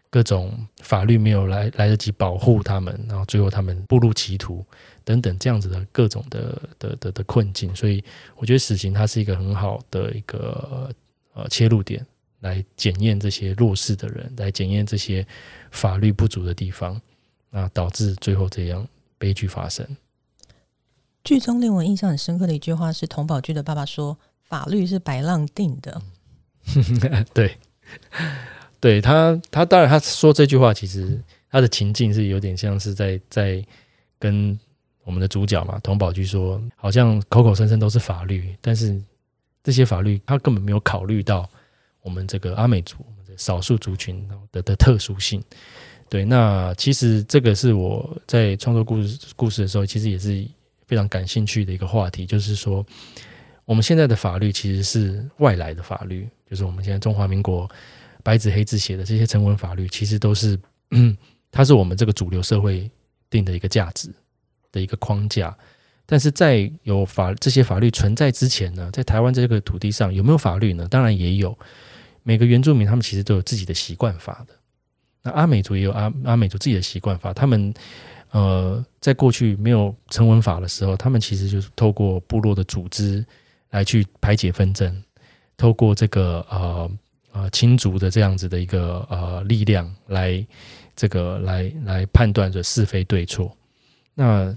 [0.09, 4.65] 各种法律没有来来得及保护他们，然后最后他们步入歧途
[5.03, 7.75] 等等这样子的各种的的的的困境。
[7.75, 8.03] 所以
[8.35, 10.89] 我觉得死刑它是一个很好的一个
[11.33, 12.05] 呃切入点，
[12.41, 15.25] 来检验这些弱势的人，来检验这些
[15.71, 17.01] 法律不足的地方，
[17.49, 18.87] 那导致最后这样
[19.17, 19.85] 悲剧发生。
[21.23, 26.01] 剧中令我印象很深刻的一句话是童宝驹的爸爸说：“法律是白浪定的。
[27.33, 27.57] ”对，
[28.81, 31.17] 对他，他当然他说这句话，其实
[31.49, 33.65] 他的情境是有点像是在在
[34.19, 34.59] 跟
[35.03, 39.01] 我们的主角嘛，童宝驹说，好像口口声声都是法律，但是
[39.63, 41.49] 这些法律他根本没有考虑到
[42.01, 45.43] 我们这个阿美族的少数族群的的特殊性。
[46.09, 50.47] 对，那其实这个是我在创作故事故事的时候，其实也是
[50.85, 52.85] 非常感兴趣的一个话题，就是说
[53.65, 56.27] 我们现在的法律其实是外来的法律。
[56.45, 57.67] 就是我们现在中华民国
[58.21, 60.59] 白纸黑字写的这些成文法律，其实都是，
[61.49, 62.87] 它是我们这个主流社会
[63.27, 64.13] 定的一个价值
[64.73, 65.57] 的一个框架。
[66.05, 70.85] 但是在有法这些法律存在之前呢，在台湾这个土地上有没有法律呢？
[70.89, 71.57] 当然也有。
[72.23, 74.53] 每个原住民他们其实都有自己的习惯法的。
[75.23, 77.33] 那阿美族也有阿阿美族自己的习惯法。
[77.33, 77.73] 他们
[78.31, 83.25] 呃，在过去没有成文法的时候，他们其实就是透过部落的组织
[83.71, 85.03] 来去排解纷争。
[85.55, 86.91] 透过这个呃
[87.31, 90.45] 呃亲族的这样子的一个呃力量来
[90.95, 93.55] 这个来来判断着是非对错。
[94.13, 94.55] 那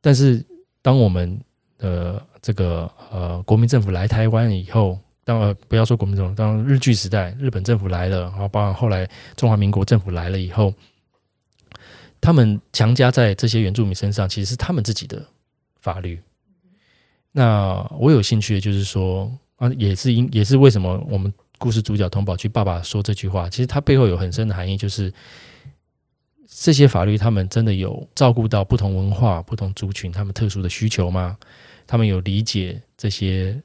[0.00, 0.44] 但是
[0.82, 1.40] 当我们
[1.78, 10.72] 的这个呃国民政府来台湾以后，当呃不要说国民政府，当日据时代日本政府来了，然后包括后来中华民国政府来了以后，
[12.20, 15.24] 他们强加在这些原住民身上，其实是他们自己的
[15.80, 16.20] 法律。
[17.32, 19.30] 那我有兴趣的就是说。
[19.58, 25.12] 啊，也是因也是为什么我们故事主角童宝驹爸爸说这句话，其实他背后有很深的含义，就是
[26.60, 31.36] 这些法律他们真的有照顾到不同文化、不同族群他们特殊的需求吗？
[31.86, 33.58] 他们有理解这些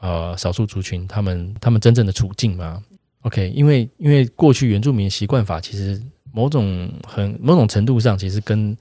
[0.00, 2.82] 呃少数族群他们他们真正的处境吗
[3.22, 8.76] ？OK，因为因为过去原住民习惯法其实某种很某种程度上其实跟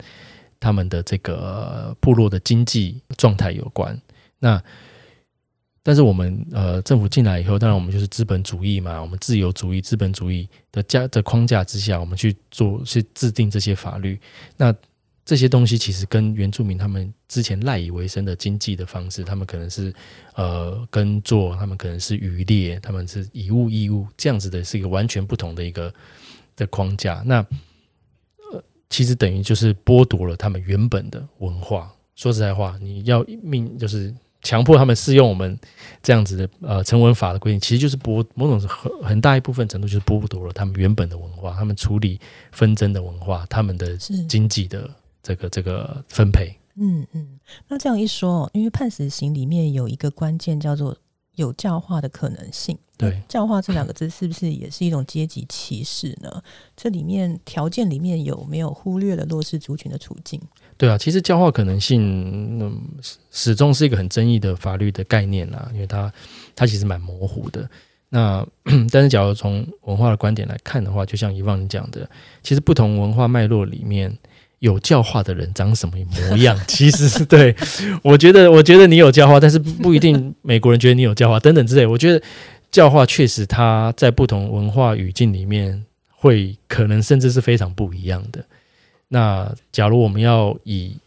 [0.60, 4.00] 他们的这个部落的经济状态有关。
[4.40, 4.64] 那
[5.88, 14.20] 但是我们呃政府进来以后，当然我们就是资本主义嘛，我们自由主义、资本主义的架的框架之下，我们去做去制定这些法律。
[14.58, 14.76] 那
[15.24, 19.94] 这些东西其实跟原住民他们之前赖以为生的经济的方式，他们可能是
[20.36, 25.94] 呃耕作，他们可能是渔猎，他们是以物易物这样子的，是一个完全不同的一个
[26.58, 27.24] 的框架。
[27.26, 27.38] 那
[28.52, 31.90] 呃，其实等于就是剥夺了他们原本的文化。
[32.14, 34.14] 说实在话，你要命就是。
[34.48, 35.60] 强迫他们适用我们
[36.02, 42.18] 这样子的呃成文法的规定，其实就是剥某种很很大一部分程度就是剥夺了他们原本的文化，他们处理
[42.54, 43.98] 纷争的文化，他们的
[44.30, 44.90] 经济的
[45.22, 46.56] 这个这个分配。
[46.80, 50.96] 嗯嗯，那这样一说，因为判死刑里面有一个关键叫做
[51.36, 52.78] 有教化的可能性。
[52.98, 56.42] 对，教化这两个字是不是也是一种阶级歧视呢？
[56.76, 60.42] 这里面条件里面有没有忽略了弱势族群的处境？
[60.78, 62.82] 对啊，其实教化可能性，嗯，
[63.32, 66.12] 始终是一个很争议的法律的概念啦，因为它
[66.56, 67.70] 它其实蛮模糊的。
[68.10, 68.46] 那
[68.92, 72.10] 但是，假如从文化的观点来看的话，就像以往你讲的，
[72.42, 74.18] 其实不同文化脉络里面
[74.60, 75.96] 有教化的人长什么
[76.30, 77.56] 模样， 其实是对。
[78.02, 81.86] 我觉得，我觉得你有教化，但是不一定美国人觉得你有教化等等之类。
[81.86, 82.24] 我觉得
[82.72, 88.46] 教化确实它在不同文化语境里面会可能甚至是非常不一样的。
[89.08, 90.98] 那假如我们要以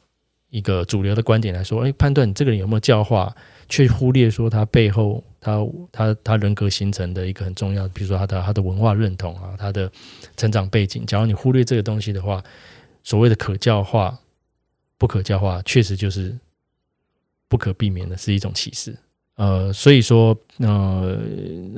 [0.49, 3.35] 一个主流的观点来说，哎，判断你这个人有没有教化，
[3.68, 5.59] 却忽略说他背后他
[5.93, 9.91] 他他人格形成的一个很重要，比如说他的他的文化认同啊，他的
[10.37, 11.07] 成长背景。
[11.07, 12.43] 假如你忽略这个东西的话，
[13.05, 14.18] 所谓的可教化、
[14.99, 16.37] 不可教化，确实就是
[17.49, 18.97] 不可避免的是一种歧视。
[19.41, 21.18] 呃，所以说，呃，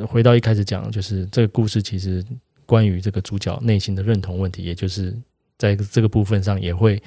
[0.09, 2.25] 回到一开始讲，就是这个故事其实
[2.67, 5.17] 关于这个主角内心的认同问题，也就是。
[5.59, 7.01] 在这个部分上也会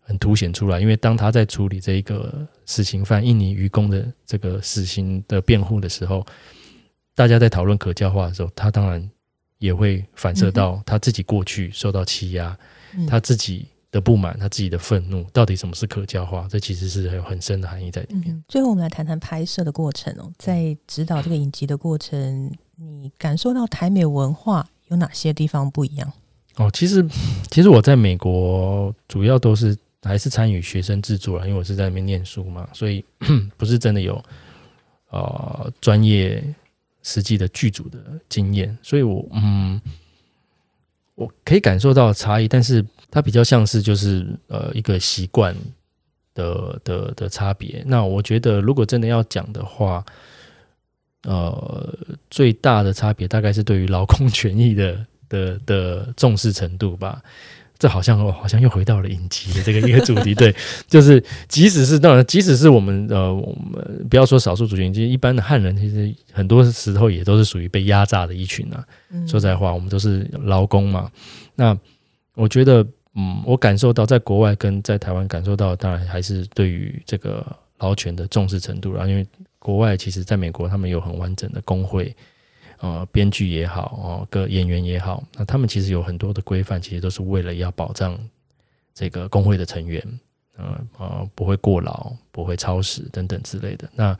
[0.00, 6.26] 很凸显出来，因为当他在处理这一个死刑犯印尼愚公的这个死刑的辩护的时候，
[7.14, 9.08] 大家在讨论可教化的时候，他当然
[9.58, 12.58] 也会反射到他自己过去受到欺压，
[13.06, 16.46] 他自己的不满，他自己的愤怒，到底什么是可教化？
[16.48, 18.44] 这其实是有很深的含义在里面。
[18.46, 26.12] 最后，我们来谈谈拍摄的过程哦，在指导这个影集的过程，你感受到台美文化有哪些地方不一样？
[26.56, 27.04] 哦，其实，
[27.50, 33.04] 其实我在美国主要都是还是参与学生制作了，因为我是在那边念书嘛，所以
[33.56, 34.22] 不是真的有
[35.10, 36.42] 呃专业
[37.02, 39.80] 实际的剧组的经验，所以我嗯，
[41.14, 45.54] 我可以感受到差异，但是它比较像是就是呃一个习惯
[46.34, 47.82] 的的的差别。
[47.86, 50.04] 那我觉得如果真的要讲的话，
[51.24, 51.98] 呃，
[52.30, 55.06] 最大的差别大概是对于劳工权益的。
[55.30, 57.22] 的的重视程度吧，
[57.78, 60.34] 这好像好像又回到了影集的这个一个主题。
[60.42, 60.52] 对，
[60.88, 68.84] 就是即使是当然，即使是我们呃，我们不要说少数族群，其实一般的汉人，其实很多时候也都是属于被压榨的一群啊。
[69.24, 71.08] 说实在话，我们都是劳工嘛。
[71.54, 71.78] 那
[72.34, 72.84] 我觉得，
[73.14, 77.44] 嗯，我感受到在国外跟在台湾感受到，当然还是对于这个
[77.78, 78.92] 劳权的重视程度。
[78.92, 79.26] 然后，因为
[79.58, 82.14] 国外其实在美国，他们有很完整的工会。
[82.82, 88.18] 呃，编剧也好，哦，各演员也好，那他们其实有很多的规范，其实都是为了要保障
[88.94, 90.02] 这个工会的成员，
[90.56, 93.86] 呃呃，不会过劳，不会超时等等之类的。
[93.94, 94.18] 那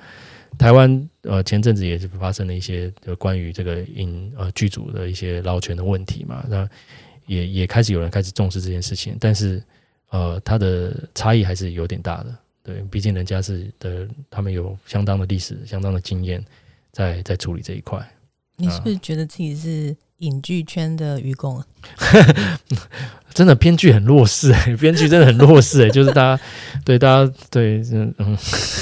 [0.59, 6.69] 台湾呃前阵子也是发生了一些关于这个影呃剧组的一些劳权的问题嘛，那
[7.31, 9.63] 也也开始有人开始重视这件事情，但是
[10.09, 16.45] 呃，它的差异还是有点大的，对，毕竟人家是的，他们有相当的历史、相当的经验
[16.91, 18.05] 在在处理这一块。
[18.57, 21.67] 你是不是觉得自己是影剧圈的愚公啊？
[23.33, 26.43] 真的编剧很弱势哎，编剧真的很弱势哎， 就是大家
[26.85, 28.37] 对大家对嗯嗯，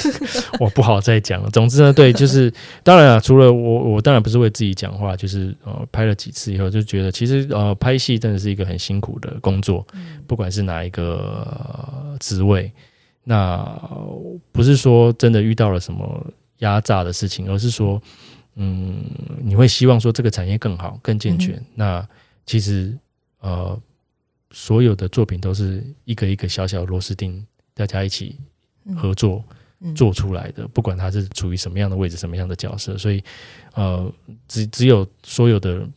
[0.59, 1.49] 我不好再讲了。
[1.51, 2.51] 总之呢，对，就是
[2.83, 9.85] 当然啊，除了我，我当然不是为自己讲话，就是呃，拍了几次以后就觉得，其实呃，拍戏真的是一个很辛苦的工作，
[10.25, 12.71] 不管是哪一个职位，
[13.23, 13.63] 那
[14.51, 16.25] 不是说真的遇到了什么
[16.57, 18.01] 压榨的事情，而是说。
[18.61, 19.05] 嗯，
[19.41, 21.63] 你会希望说这个产业更好、更健全？
[21.75, 22.05] 那
[22.45, 22.93] 其实
[23.39, 23.81] 呃，
[24.51, 28.35] 所有的作品都是一个一个小小螺丝钉，大家一起
[28.97, 29.41] 合作
[29.95, 30.67] 做出来的。
[30.67, 33.23] 不管他是处于什么样的位置、什么样的角色，所以
[33.75, 34.11] 呃，
[34.49, 35.87] 只只有所有的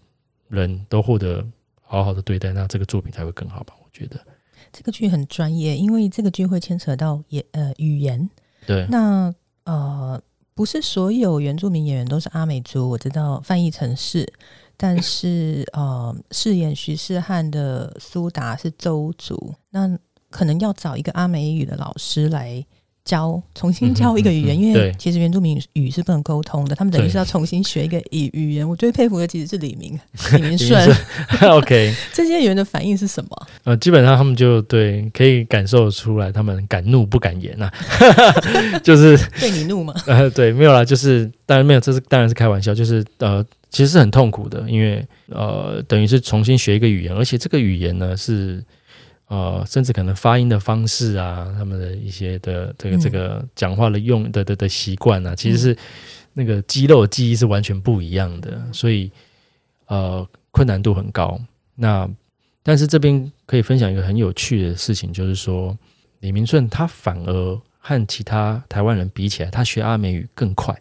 [0.48, 1.44] 人都获得
[1.82, 3.74] 好好的对待，那这个作品才会更好吧？
[3.82, 4.24] 我觉得
[4.70, 8.30] 这个剧很专业，因为这个剧会牵扯到言呃语言。
[8.64, 9.34] 对，那
[9.64, 10.22] 呃。
[10.55, 14.30] 不是所有原住民演员都是阿美族，我知道翻译成是，
[14.76, 19.98] 但是呃，饰演徐世汉的苏达是周族，那
[20.30, 22.64] 可能要找一个阿美语的老师来。
[23.05, 28.68] 教重新教一个语言，因为其实原住民语是不能沟通的，他们等于是要重新学一个语语言。
[28.68, 29.98] 我最佩服的其实是李明、
[30.36, 30.96] 李明顺。
[31.50, 33.46] OK， 这些语言的反应是什么？
[33.64, 37.68] 呃，基本上他们就对可以感受出来，他们敢怒不敢言呐，
[38.84, 39.92] 就是对你怒吗？
[40.07, 48.62] 呃，对，没有啦，就是当然没有，这是当然是开玩笑，就是呃，其实是很痛苦的，因为呃，等于是重新学一个语言，而且这个语言呢是。
[49.33, 55.76] 呃，甚至可能发音的方式啊，他们的一些的这个这个讲话的用的的的习惯啊，其实是
[56.35, 59.11] 那个肌肉记忆是完全不一样的，所以
[59.87, 61.41] 呃困难度很高。
[61.74, 62.07] 那
[62.62, 65.74] 但是这边可以分享一个很有趣的事情，就是说
[66.20, 70.78] 李明顺他反而和其他台湾人比起来，他学阿美语更快。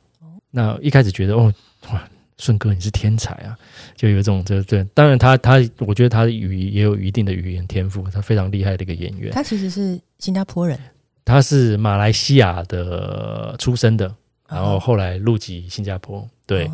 [0.50, 1.54] 那一开始觉得哦
[1.94, 2.06] 哇。
[2.42, 3.56] 顺哥，你是天才啊！
[3.96, 9.32] 就有一种，这这，当然他他，我觉得他的语也有一定的语言天赋，他非常厉害的一个演员。
[9.32, 10.80] 他其实是新加坡人，
[11.24, 14.12] 他是马来西亚的出生的，
[14.50, 16.28] 然后后来入籍新加坡。
[16.48, 16.68] 对，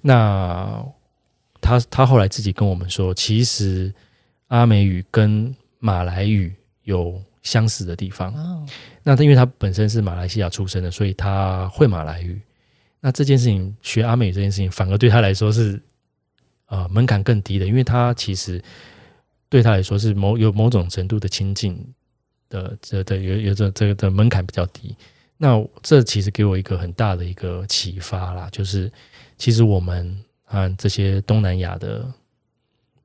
[0.00, 0.82] 那
[1.60, 3.92] 他他后来自己跟我们说，其实
[4.48, 6.50] 阿美语跟马来语
[6.84, 8.32] 有相似的地方。
[9.02, 12.40] 那他因为他本身是马来西亚出生的，所以他会马来语。
[13.00, 15.80] 那这件事情学阿美这件事情，反而对他来说是，
[16.66, 18.62] 呃，门槛更低的，因为他其实
[19.48, 21.82] 对他来说是某有某种程度的亲近
[22.48, 24.94] 的，这的有有着这个的门槛比较低。
[25.38, 28.92] 那这其实给我一个很大的一个启发啦，就是
[29.38, 32.06] 其实我们啊这些东南亚的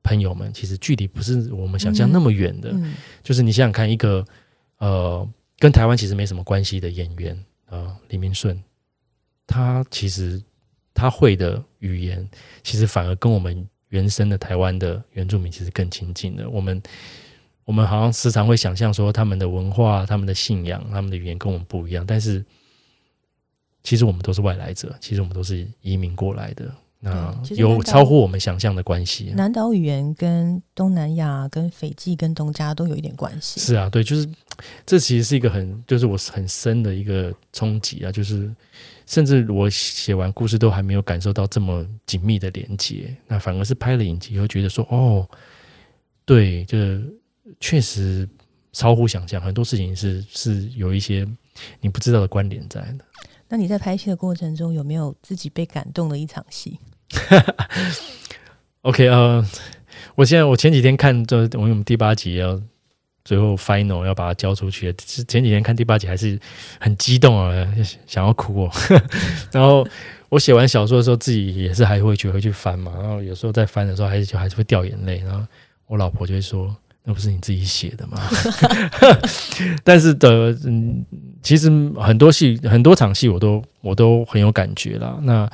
[0.02, 2.74] 朋友们，其实距离不是我们想象那么远的。
[3.22, 4.22] 就是你想想看，一个
[4.76, 5.26] 呃
[5.58, 8.62] 跟台湾其实没什么关系的演员啊，李明顺。
[9.46, 10.42] 他其实
[10.92, 12.28] 他会的语言，
[12.62, 16.48] 其实反而跟我们原生的台湾的原住民其实更亲近的。
[16.48, 16.82] 我们
[17.64, 22.44] 我们好像时常会想象说，他们的文化、他们的信仰、他们的语言跟我们不一样，但是
[23.82, 26.72] 其实我们都是外来者，其实我们都是移民过来的。
[26.98, 29.32] 那有超乎我们想象的关系。
[29.36, 33.60] 南岛语言跟东南亚、跟斐济、跟东加都有一点关系。
[33.60, 34.26] 是啊，对，就是
[34.86, 38.50] 这其实是一个很，就是我很深的一个冲击啊，就是
[39.06, 45.26] 甚至我写完故事都还没有感受到这么紧密的连接，那反而是拍了影集以后觉得说，哦，
[46.24, 47.14] 对，就是
[47.60, 48.28] 确实
[48.72, 51.26] 超乎想象，很多事情是 是有一些
[51.80, 53.04] 你不知道的关联在的。
[53.48, 56.78] 那你在拍戏的过程中有没有自己被感动的一场戏？
[58.82, 59.44] OK，呃，
[60.16, 62.60] 我现在我前几天看，就我们第八集要
[63.26, 64.94] 最后 final 要把它交出去，
[65.26, 66.38] 前几天看第八集还是
[66.78, 67.66] 很激动啊，
[68.06, 68.70] 想要哭哦。
[69.50, 69.84] 然后
[70.28, 75.44] 我写完小说的时候，自己也是还会去回去翻嘛，然后有时候在翻的时候还是就还是会掉眼泪，然后
[75.88, 78.16] 我老婆就会说：“那不是你自己写的吗？”
[79.82, 81.04] 但是的，嗯，
[81.42, 85.18] 其实很多戏很多场戏我都我都很有感觉啦。
[85.22, 85.50] 那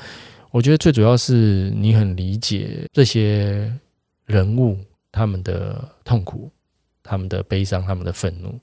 [0.51, 3.73] 我觉得最主要是你很理解这些
[4.27, 4.79] 人物
[5.11, 6.51] 他们的痛苦、
[7.03, 8.59] 他们的悲伤、他们的愤怒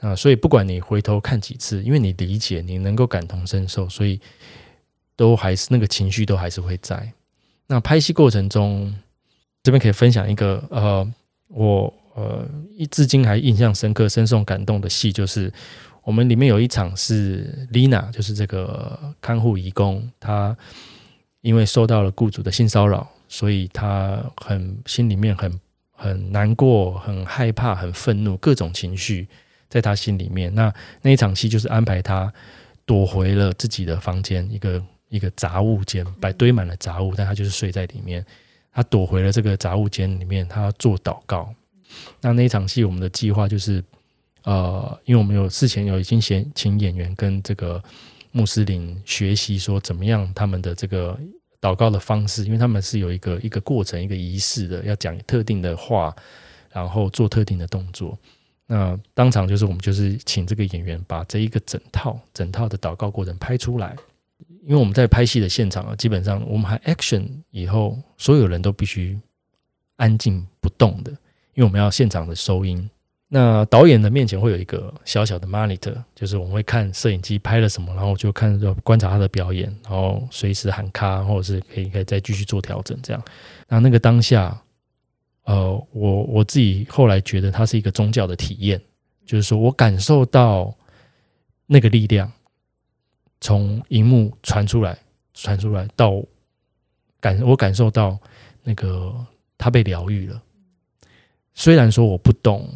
[0.00, 4.20] 啊，所以不管你回头看几次，因为你理解，你能够感同身受，所以
[5.14, 7.12] 都还是那个情绪都还是会在。
[7.66, 8.94] 那拍戏过程中，
[9.62, 11.12] 这边可以分享一个呃，
[11.48, 15.52] 我呃一至今还印象深刻、深受感动的戏，就是
[16.04, 20.56] 我们里面有一场是 Lina，就是这个看护义工，她。
[21.42, 25.60] 因为受到了雇主的性骚扰，所以他很心里面很
[25.96, 29.26] 很难过、很害怕、很愤怒，各种情绪
[29.68, 30.54] 在他心里面。
[30.54, 30.72] 那
[31.02, 32.32] 那一场戏就是安排他
[32.84, 38.24] 躲回了自己的房间，一个一个杂物间，摆堆满了杂物，但他就是睡在里面。
[38.72, 41.52] 他躲回了这个杂物间里面，他要做祷告。
[42.20, 43.82] 那那一场戏，我们的计划就是，
[44.44, 47.82] 呃，因为我们有事前有已经先请演员跟这个。
[48.32, 51.18] 穆斯林学习说怎么样他们的这个
[51.60, 56.14] 祷告的方式，因为他们是有一个一个过程、一个仪式的，要讲特定的话，
[56.70, 58.18] 然后做特定的动作。
[58.66, 63.96] 那当场就是我们就是请这个演员把这一个整套整套的祷告过程拍出来。
[64.64, 69.16] 因为我们在拍戏的现场啊，基本上我们还 action 以后，所有人都必须
[69.94, 71.12] 安静不动的，
[71.54, 72.90] 因为我们要现场的收音。
[73.28, 83.20] 那导演的面前会有一个小小的 monitor，就是我们会看摄影机拍了什么，然后就看就观察他的表演，然后随时喊卡，或者是可以可以再继续做调整这样。
[83.66, 84.56] 那那个当下，
[85.42, 88.80] 呃，我我自己后来觉得它是一个宗教的体验，
[89.24, 90.72] 就是说我感受到
[91.66, 92.30] 那个力量
[93.40, 94.96] 从荧幕传出来，
[95.34, 96.22] 传出来到
[97.18, 98.16] 感我感受到
[98.62, 99.12] 那个
[99.58, 100.40] 他被疗愈了。
[101.54, 102.70] 虽然说我不懂。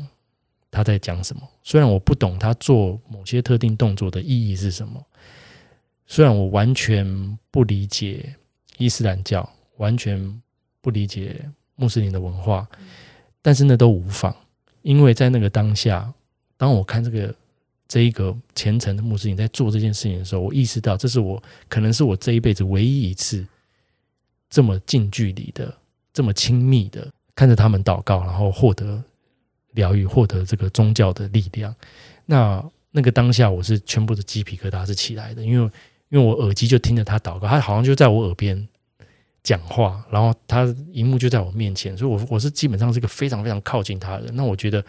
[0.71, 1.43] 他在讲什么？
[1.63, 5.05] 虽然我不懂他做某些特定动作的意义是什么，
[6.07, 8.35] 虽然我完全不理解
[8.79, 9.49] 伊斯兰教，
[9.79, 10.41] 完全
[10.81, 11.45] 不理解
[11.75, 12.69] 穆斯林的文化，
[13.43, 14.35] 但是那都无妨，
[14.83, 16.13] 因为在那个当下，
[16.57, 17.35] 当我看这个
[17.89, 23.45] 这一个虔诚的穆斯林在做这件事情的时候，我意识到这是我可能是我这一辈子唯一一次
[24.49, 25.77] 这么近距离的、
[26.13, 29.03] 这么亲密的看着他们祷告，然后获得。
[29.73, 31.75] 疗愈，获得这个宗教的力量。
[32.27, 35.71] 那那个当下，我是全部的鸡皮疙瘩是起来的，因为
[36.09, 38.69] 因为我耳机就听着他祷告，他好像就在我耳边
[39.43, 44.37] 讲话，然后他荧幕就在我面前，所以，我我是基本上是一个非常非常靠近他的人。
[44.37, 44.85] 那我觉得，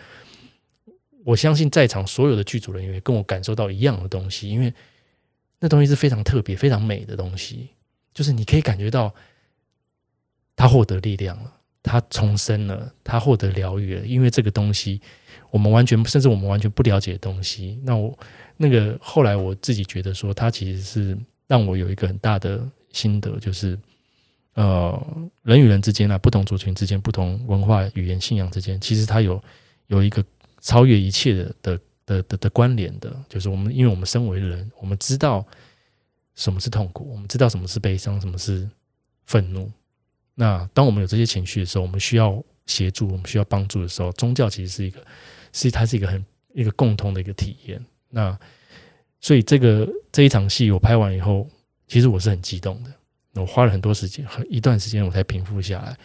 [1.23, 4.73] 我相信在场所有的剧组人员跟我感受到一样的东西，因为
[5.59, 7.69] 那东西是非常特别、非常美的东西，
[8.13, 9.13] 就是你可以感觉到
[10.55, 11.53] 他获得力量了。
[11.83, 15.01] 他重生了，他获得疗愈了，因为这个东西，
[15.49, 17.79] 我们完全甚至我们完全不了解的东西。
[17.83, 18.17] 那我
[18.57, 21.17] 那个后来我自己觉得说，他其实是
[21.47, 23.77] 让我有一个很大的心得，就是
[24.53, 29.41] 呃，人与人之间啊，不同族群之间、不同文化、语言、信仰之间，其实它有
[29.87, 30.23] 有一个
[30.59, 35.45] 超越一切的的的的的关联的，就是我们因为我们身为人，我们知道
[36.35, 38.69] 什么是痛苦，我们知道什么是悲伤，什么是
[39.25, 39.71] 愤怒。
[40.41, 45.05] 那当我们有这些情绪的时候，我们需要协助，我们需要帮助的时候，宗教其实是一个，
[45.53, 47.85] 是它是一个很一个共同的一个体验。
[48.09, 48.35] 那
[49.19, 51.47] 所以这个这一场戏我拍完以后，
[51.87, 52.91] 其实我是很激动的。
[53.35, 55.95] 我花了很多时间，很一段时间我才平复下来，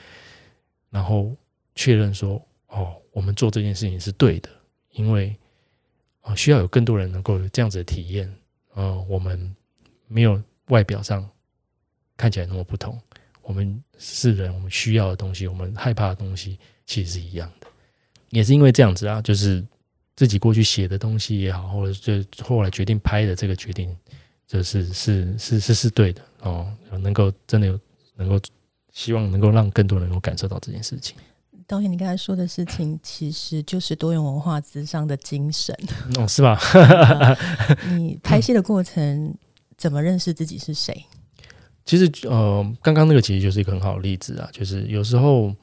[0.91, 1.35] 然后
[1.75, 2.35] 确认说，
[2.67, 4.51] 哦，我们做这件事情是对的，
[4.93, 5.35] 因为
[6.21, 8.31] 啊，需要有更多人能够有这样子的体验。
[8.75, 9.57] 呃，我们
[10.09, 11.27] 没有外表上
[12.19, 13.01] 看起来那么不同。
[13.47, 17.67] 我们是人，我们需要的东西，我们害怕的东西，其实是一样的。
[18.31, 19.65] 也是因为这样子啊，就是
[20.17, 23.97] 自己过去写的东西也好，或者就后来决定拍的这个决定，
[24.49, 27.79] 就是是是是是对的哦，能够真的有
[28.17, 28.37] 能够
[28.93, 31.17] 希望能够让更多人能够感受到这件事情。
[31.69, 35.73] 导演，你刚才说的事情，其实就是多元文化之上的精神，
[36.19, 36.59] 哦，是吧？
[37.91, 39.35] 你拍戏的过程
[39.77, 41.05] 怎么认识自己是谁？
[41.87, 45.55] 其实，呃，刚刚那个其实就是一个很好的例子啊，就是有时候，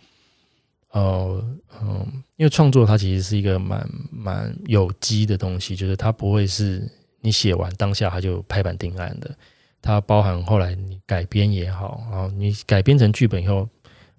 [0.89, 1.45] 呃，
[1.79, 6.89] 嗯，因为创作它其实是一个蛮蛮有机的东西，就是它不会是
[7.21, 9.29] 你写完当下它就拍板定案的，
[9.81, 13.69] 它包含后来你改编也好，然后你改编成剧本以后。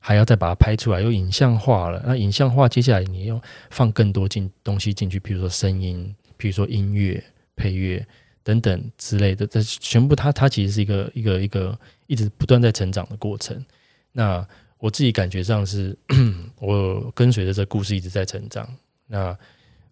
[0.07, 2.05] 还要再把它拍出来，又影像化了。
[2.07, 3.41] 那影像化，接下来你要
[3.71, 7.25] 放更多进东西进去，比如说声音，比如说音乐、
[7.57, 8.07] 配乐
[8.43, 9.47] 等等之类的。
[9.47, 13.65] 这全部，它它其实是一个一个一个一直不断在成长的过程。
[14.13, 14.47] 那
[14.79, 15.97] 我自己感觉上是，
[16.61, 18.69] 我跟随着这故事一直在成长。
[19.07, 19.37] 那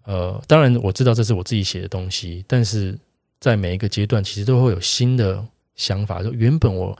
[0.04, 2.98] 呃，当然我知道这是我自己写的东西，但是
[3.40, 5.44] 在每一个阶段，其实都会有新的
[5.74, 6.22] 想法。
[6.22, 6.98] 就原本我。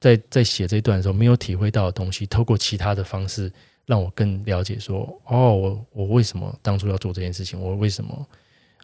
[0.00, 3.50] 在在写这段的时候，没有体会到的东西，透过其他的方式，
[3.86, 7.58] 让我更了解说，哦，我我为什么当初要做这件事情？
[7.58, 8.26] 我为什么，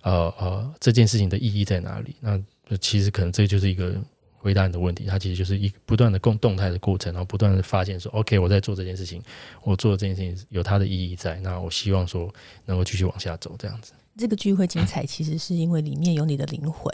[0.00, 2.16] 呃呃，这件事情的意义在哪里？
[2.20, 2.42] 那
[2.78, 3.94] 其实可能这就是一个
[4.42, 9.22] 回答你的问题，它其实就是一不断的共动态的过程，然后不断的发现说，OK，我在做这件事情，
[9.62, 12.32] 我做的这件事情有它的意义在，那我希望说
[12.64, 13.92] 能够继续往下走，这样子。
[14.18, 16.92] 这个聚会精彩，其实是因为里面有你的灵魂。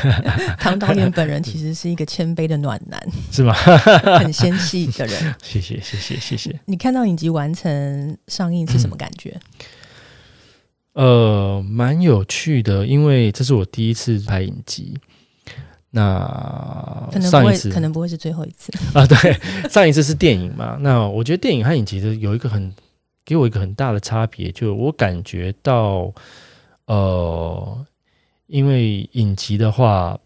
[0.58, 3.52] 唐导演本人其实是一个谦卑的暖男，是吗？
[4.18, 5.34] 很纤细的人。
[5.42, 6.60] 谢谢，谢谢，谢谢。
[6.66, 9.38] 你看到影集完成上映是什么感觉？
[10.92, 14.96] 呃，蛮有趣的，因为这是我第一次拍影集。
[15.92, 19.06] 那可能不会，可能不会是最后一次啊。
[19.06, 19.16] 对，
[19.70, 20.76] 上一次是电影嘛。
[20.80, 22.74] 那我觉得电影和影集的有一个很
[23.24, 26.12] 给我一个很大的差别，就我感觉到。
[26.86, 27.86] 呃，
[28.48, 30.18] 因为影集的话，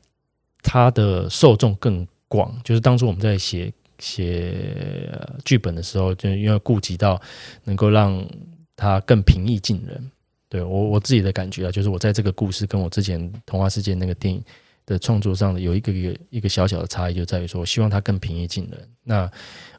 [0.63, 2.51] 它的受众更广。
[2.65, 5.13] 就是当初我们在写写
[5.45, 7.21] 剧本的时候，就因为顾及到
[7.63, 8.27] 能够让
[8.75, 10.11] 它更平易近人。
[10.49, 14.43] 对我我自己的感觉啊，就是我在这个故事跟我之前《童话世界》那个电影
[14.87, 18.89] 的创作上的有一个一个一个小小的差异，就在于说，我希望它更平易近人。
[19.03, 19.31] 那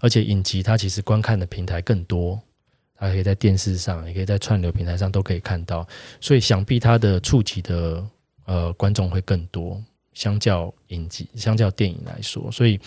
[0.01, 2.39] 而且影集它其实观看的平台更多。
[2.99, 5.87] 它可以在电视上，也可以在串流平台上都可以看到，
[6.19, 8.03] 所以想必它的触及的
[8.45, 9.79] 呃观众会更多，
[10.13, 12.79] 相较影集、相较电影来说，所以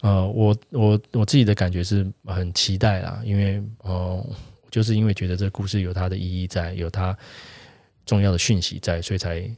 [0.00, 4.26] 呃，我我我自己的感觉是很期待啦，因为呃，
[4.68, 7.16] 就是因为觉得这个故事有它的意义在，有它
[8.04, 9.48] 重要的讯息在，所以才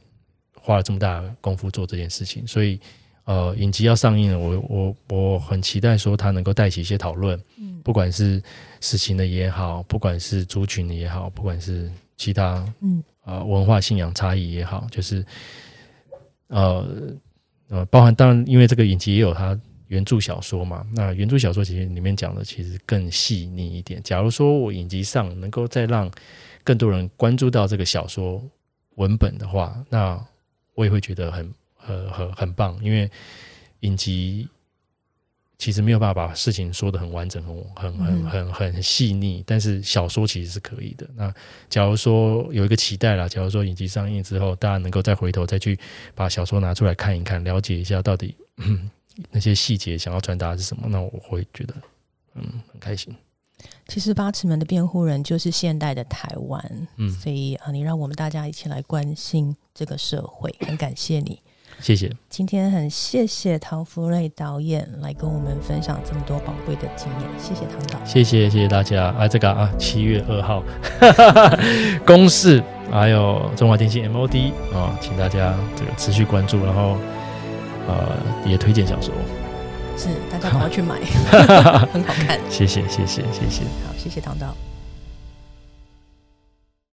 [0.61, 2.79] 花了这么大功夫做这件事情，所以。
[3.25, 8.41] 呃，影集要上映了，我我我很期待说它能够带起一些讨论，嗯，不管是
[8.81, 15.23] 事情的也好，不管是族群的也好，不管是其他，嗯，呃，文化信仰差异也好，就是，
[16.47, 16.87] 呃
[17.67, 19.55] 呃，包含当然，因为这个影集也有它
[19.89, 24.01] 原著小说嘛，那原著小说其实里面讲的其实更细腻一点。
[24.01, 26.09] 假如说我影集上能够再让
[26.63, 28.43] 更多人关注到这个小说
[28.95, 30.19] 文本的话，那
[30.79, 31.53] 我也会觉得很。
[31.81, 33.09] 很，很很棒，因为
[33.79, 34.47] 影集
[35.57, 41.09] 其实没有办法把事情说的很完整、很很很很很细腻，但是小说其实是可以的。
[41.15, 41.33] 那
[41.69, 45.79] 假如说有一个期待啦，假如说影集上映之后，大家能够再回头再去
[46.13, 48.35] 把小说拿出来看一看，了解一下到底
[49.31, 51.73] 那些细节想要传达是什么，那我会觉得
[52.35, 53.15] 嗯很开心。
[53.89, 61.41] 其实八尺门的辩护人就是现代的台湾，嗯，所以啊，你让我们大家一起来关心这个社会，很感谢你。
[61.81, 69.05] 谢谢，今天很谢谢唐福瑞导演来跟我们分享这么多宝贵的经验，谢谢唐导，谢谢谢谢大家。
[69.17, 70.61] 啊，这个啊七月二号
[72.05, 72.61] 公示，
[72.91, 76.97] 还有中华电信 MOD 啊，请大家这个持续关注，然后
[77.87, 79.13] 呃也推荐小说，
[79.99, 80.95] 是大家 赶快去买，
[81.91, 84.55] 很好看，谢谢谢谢谢谢，好谢谢唐导。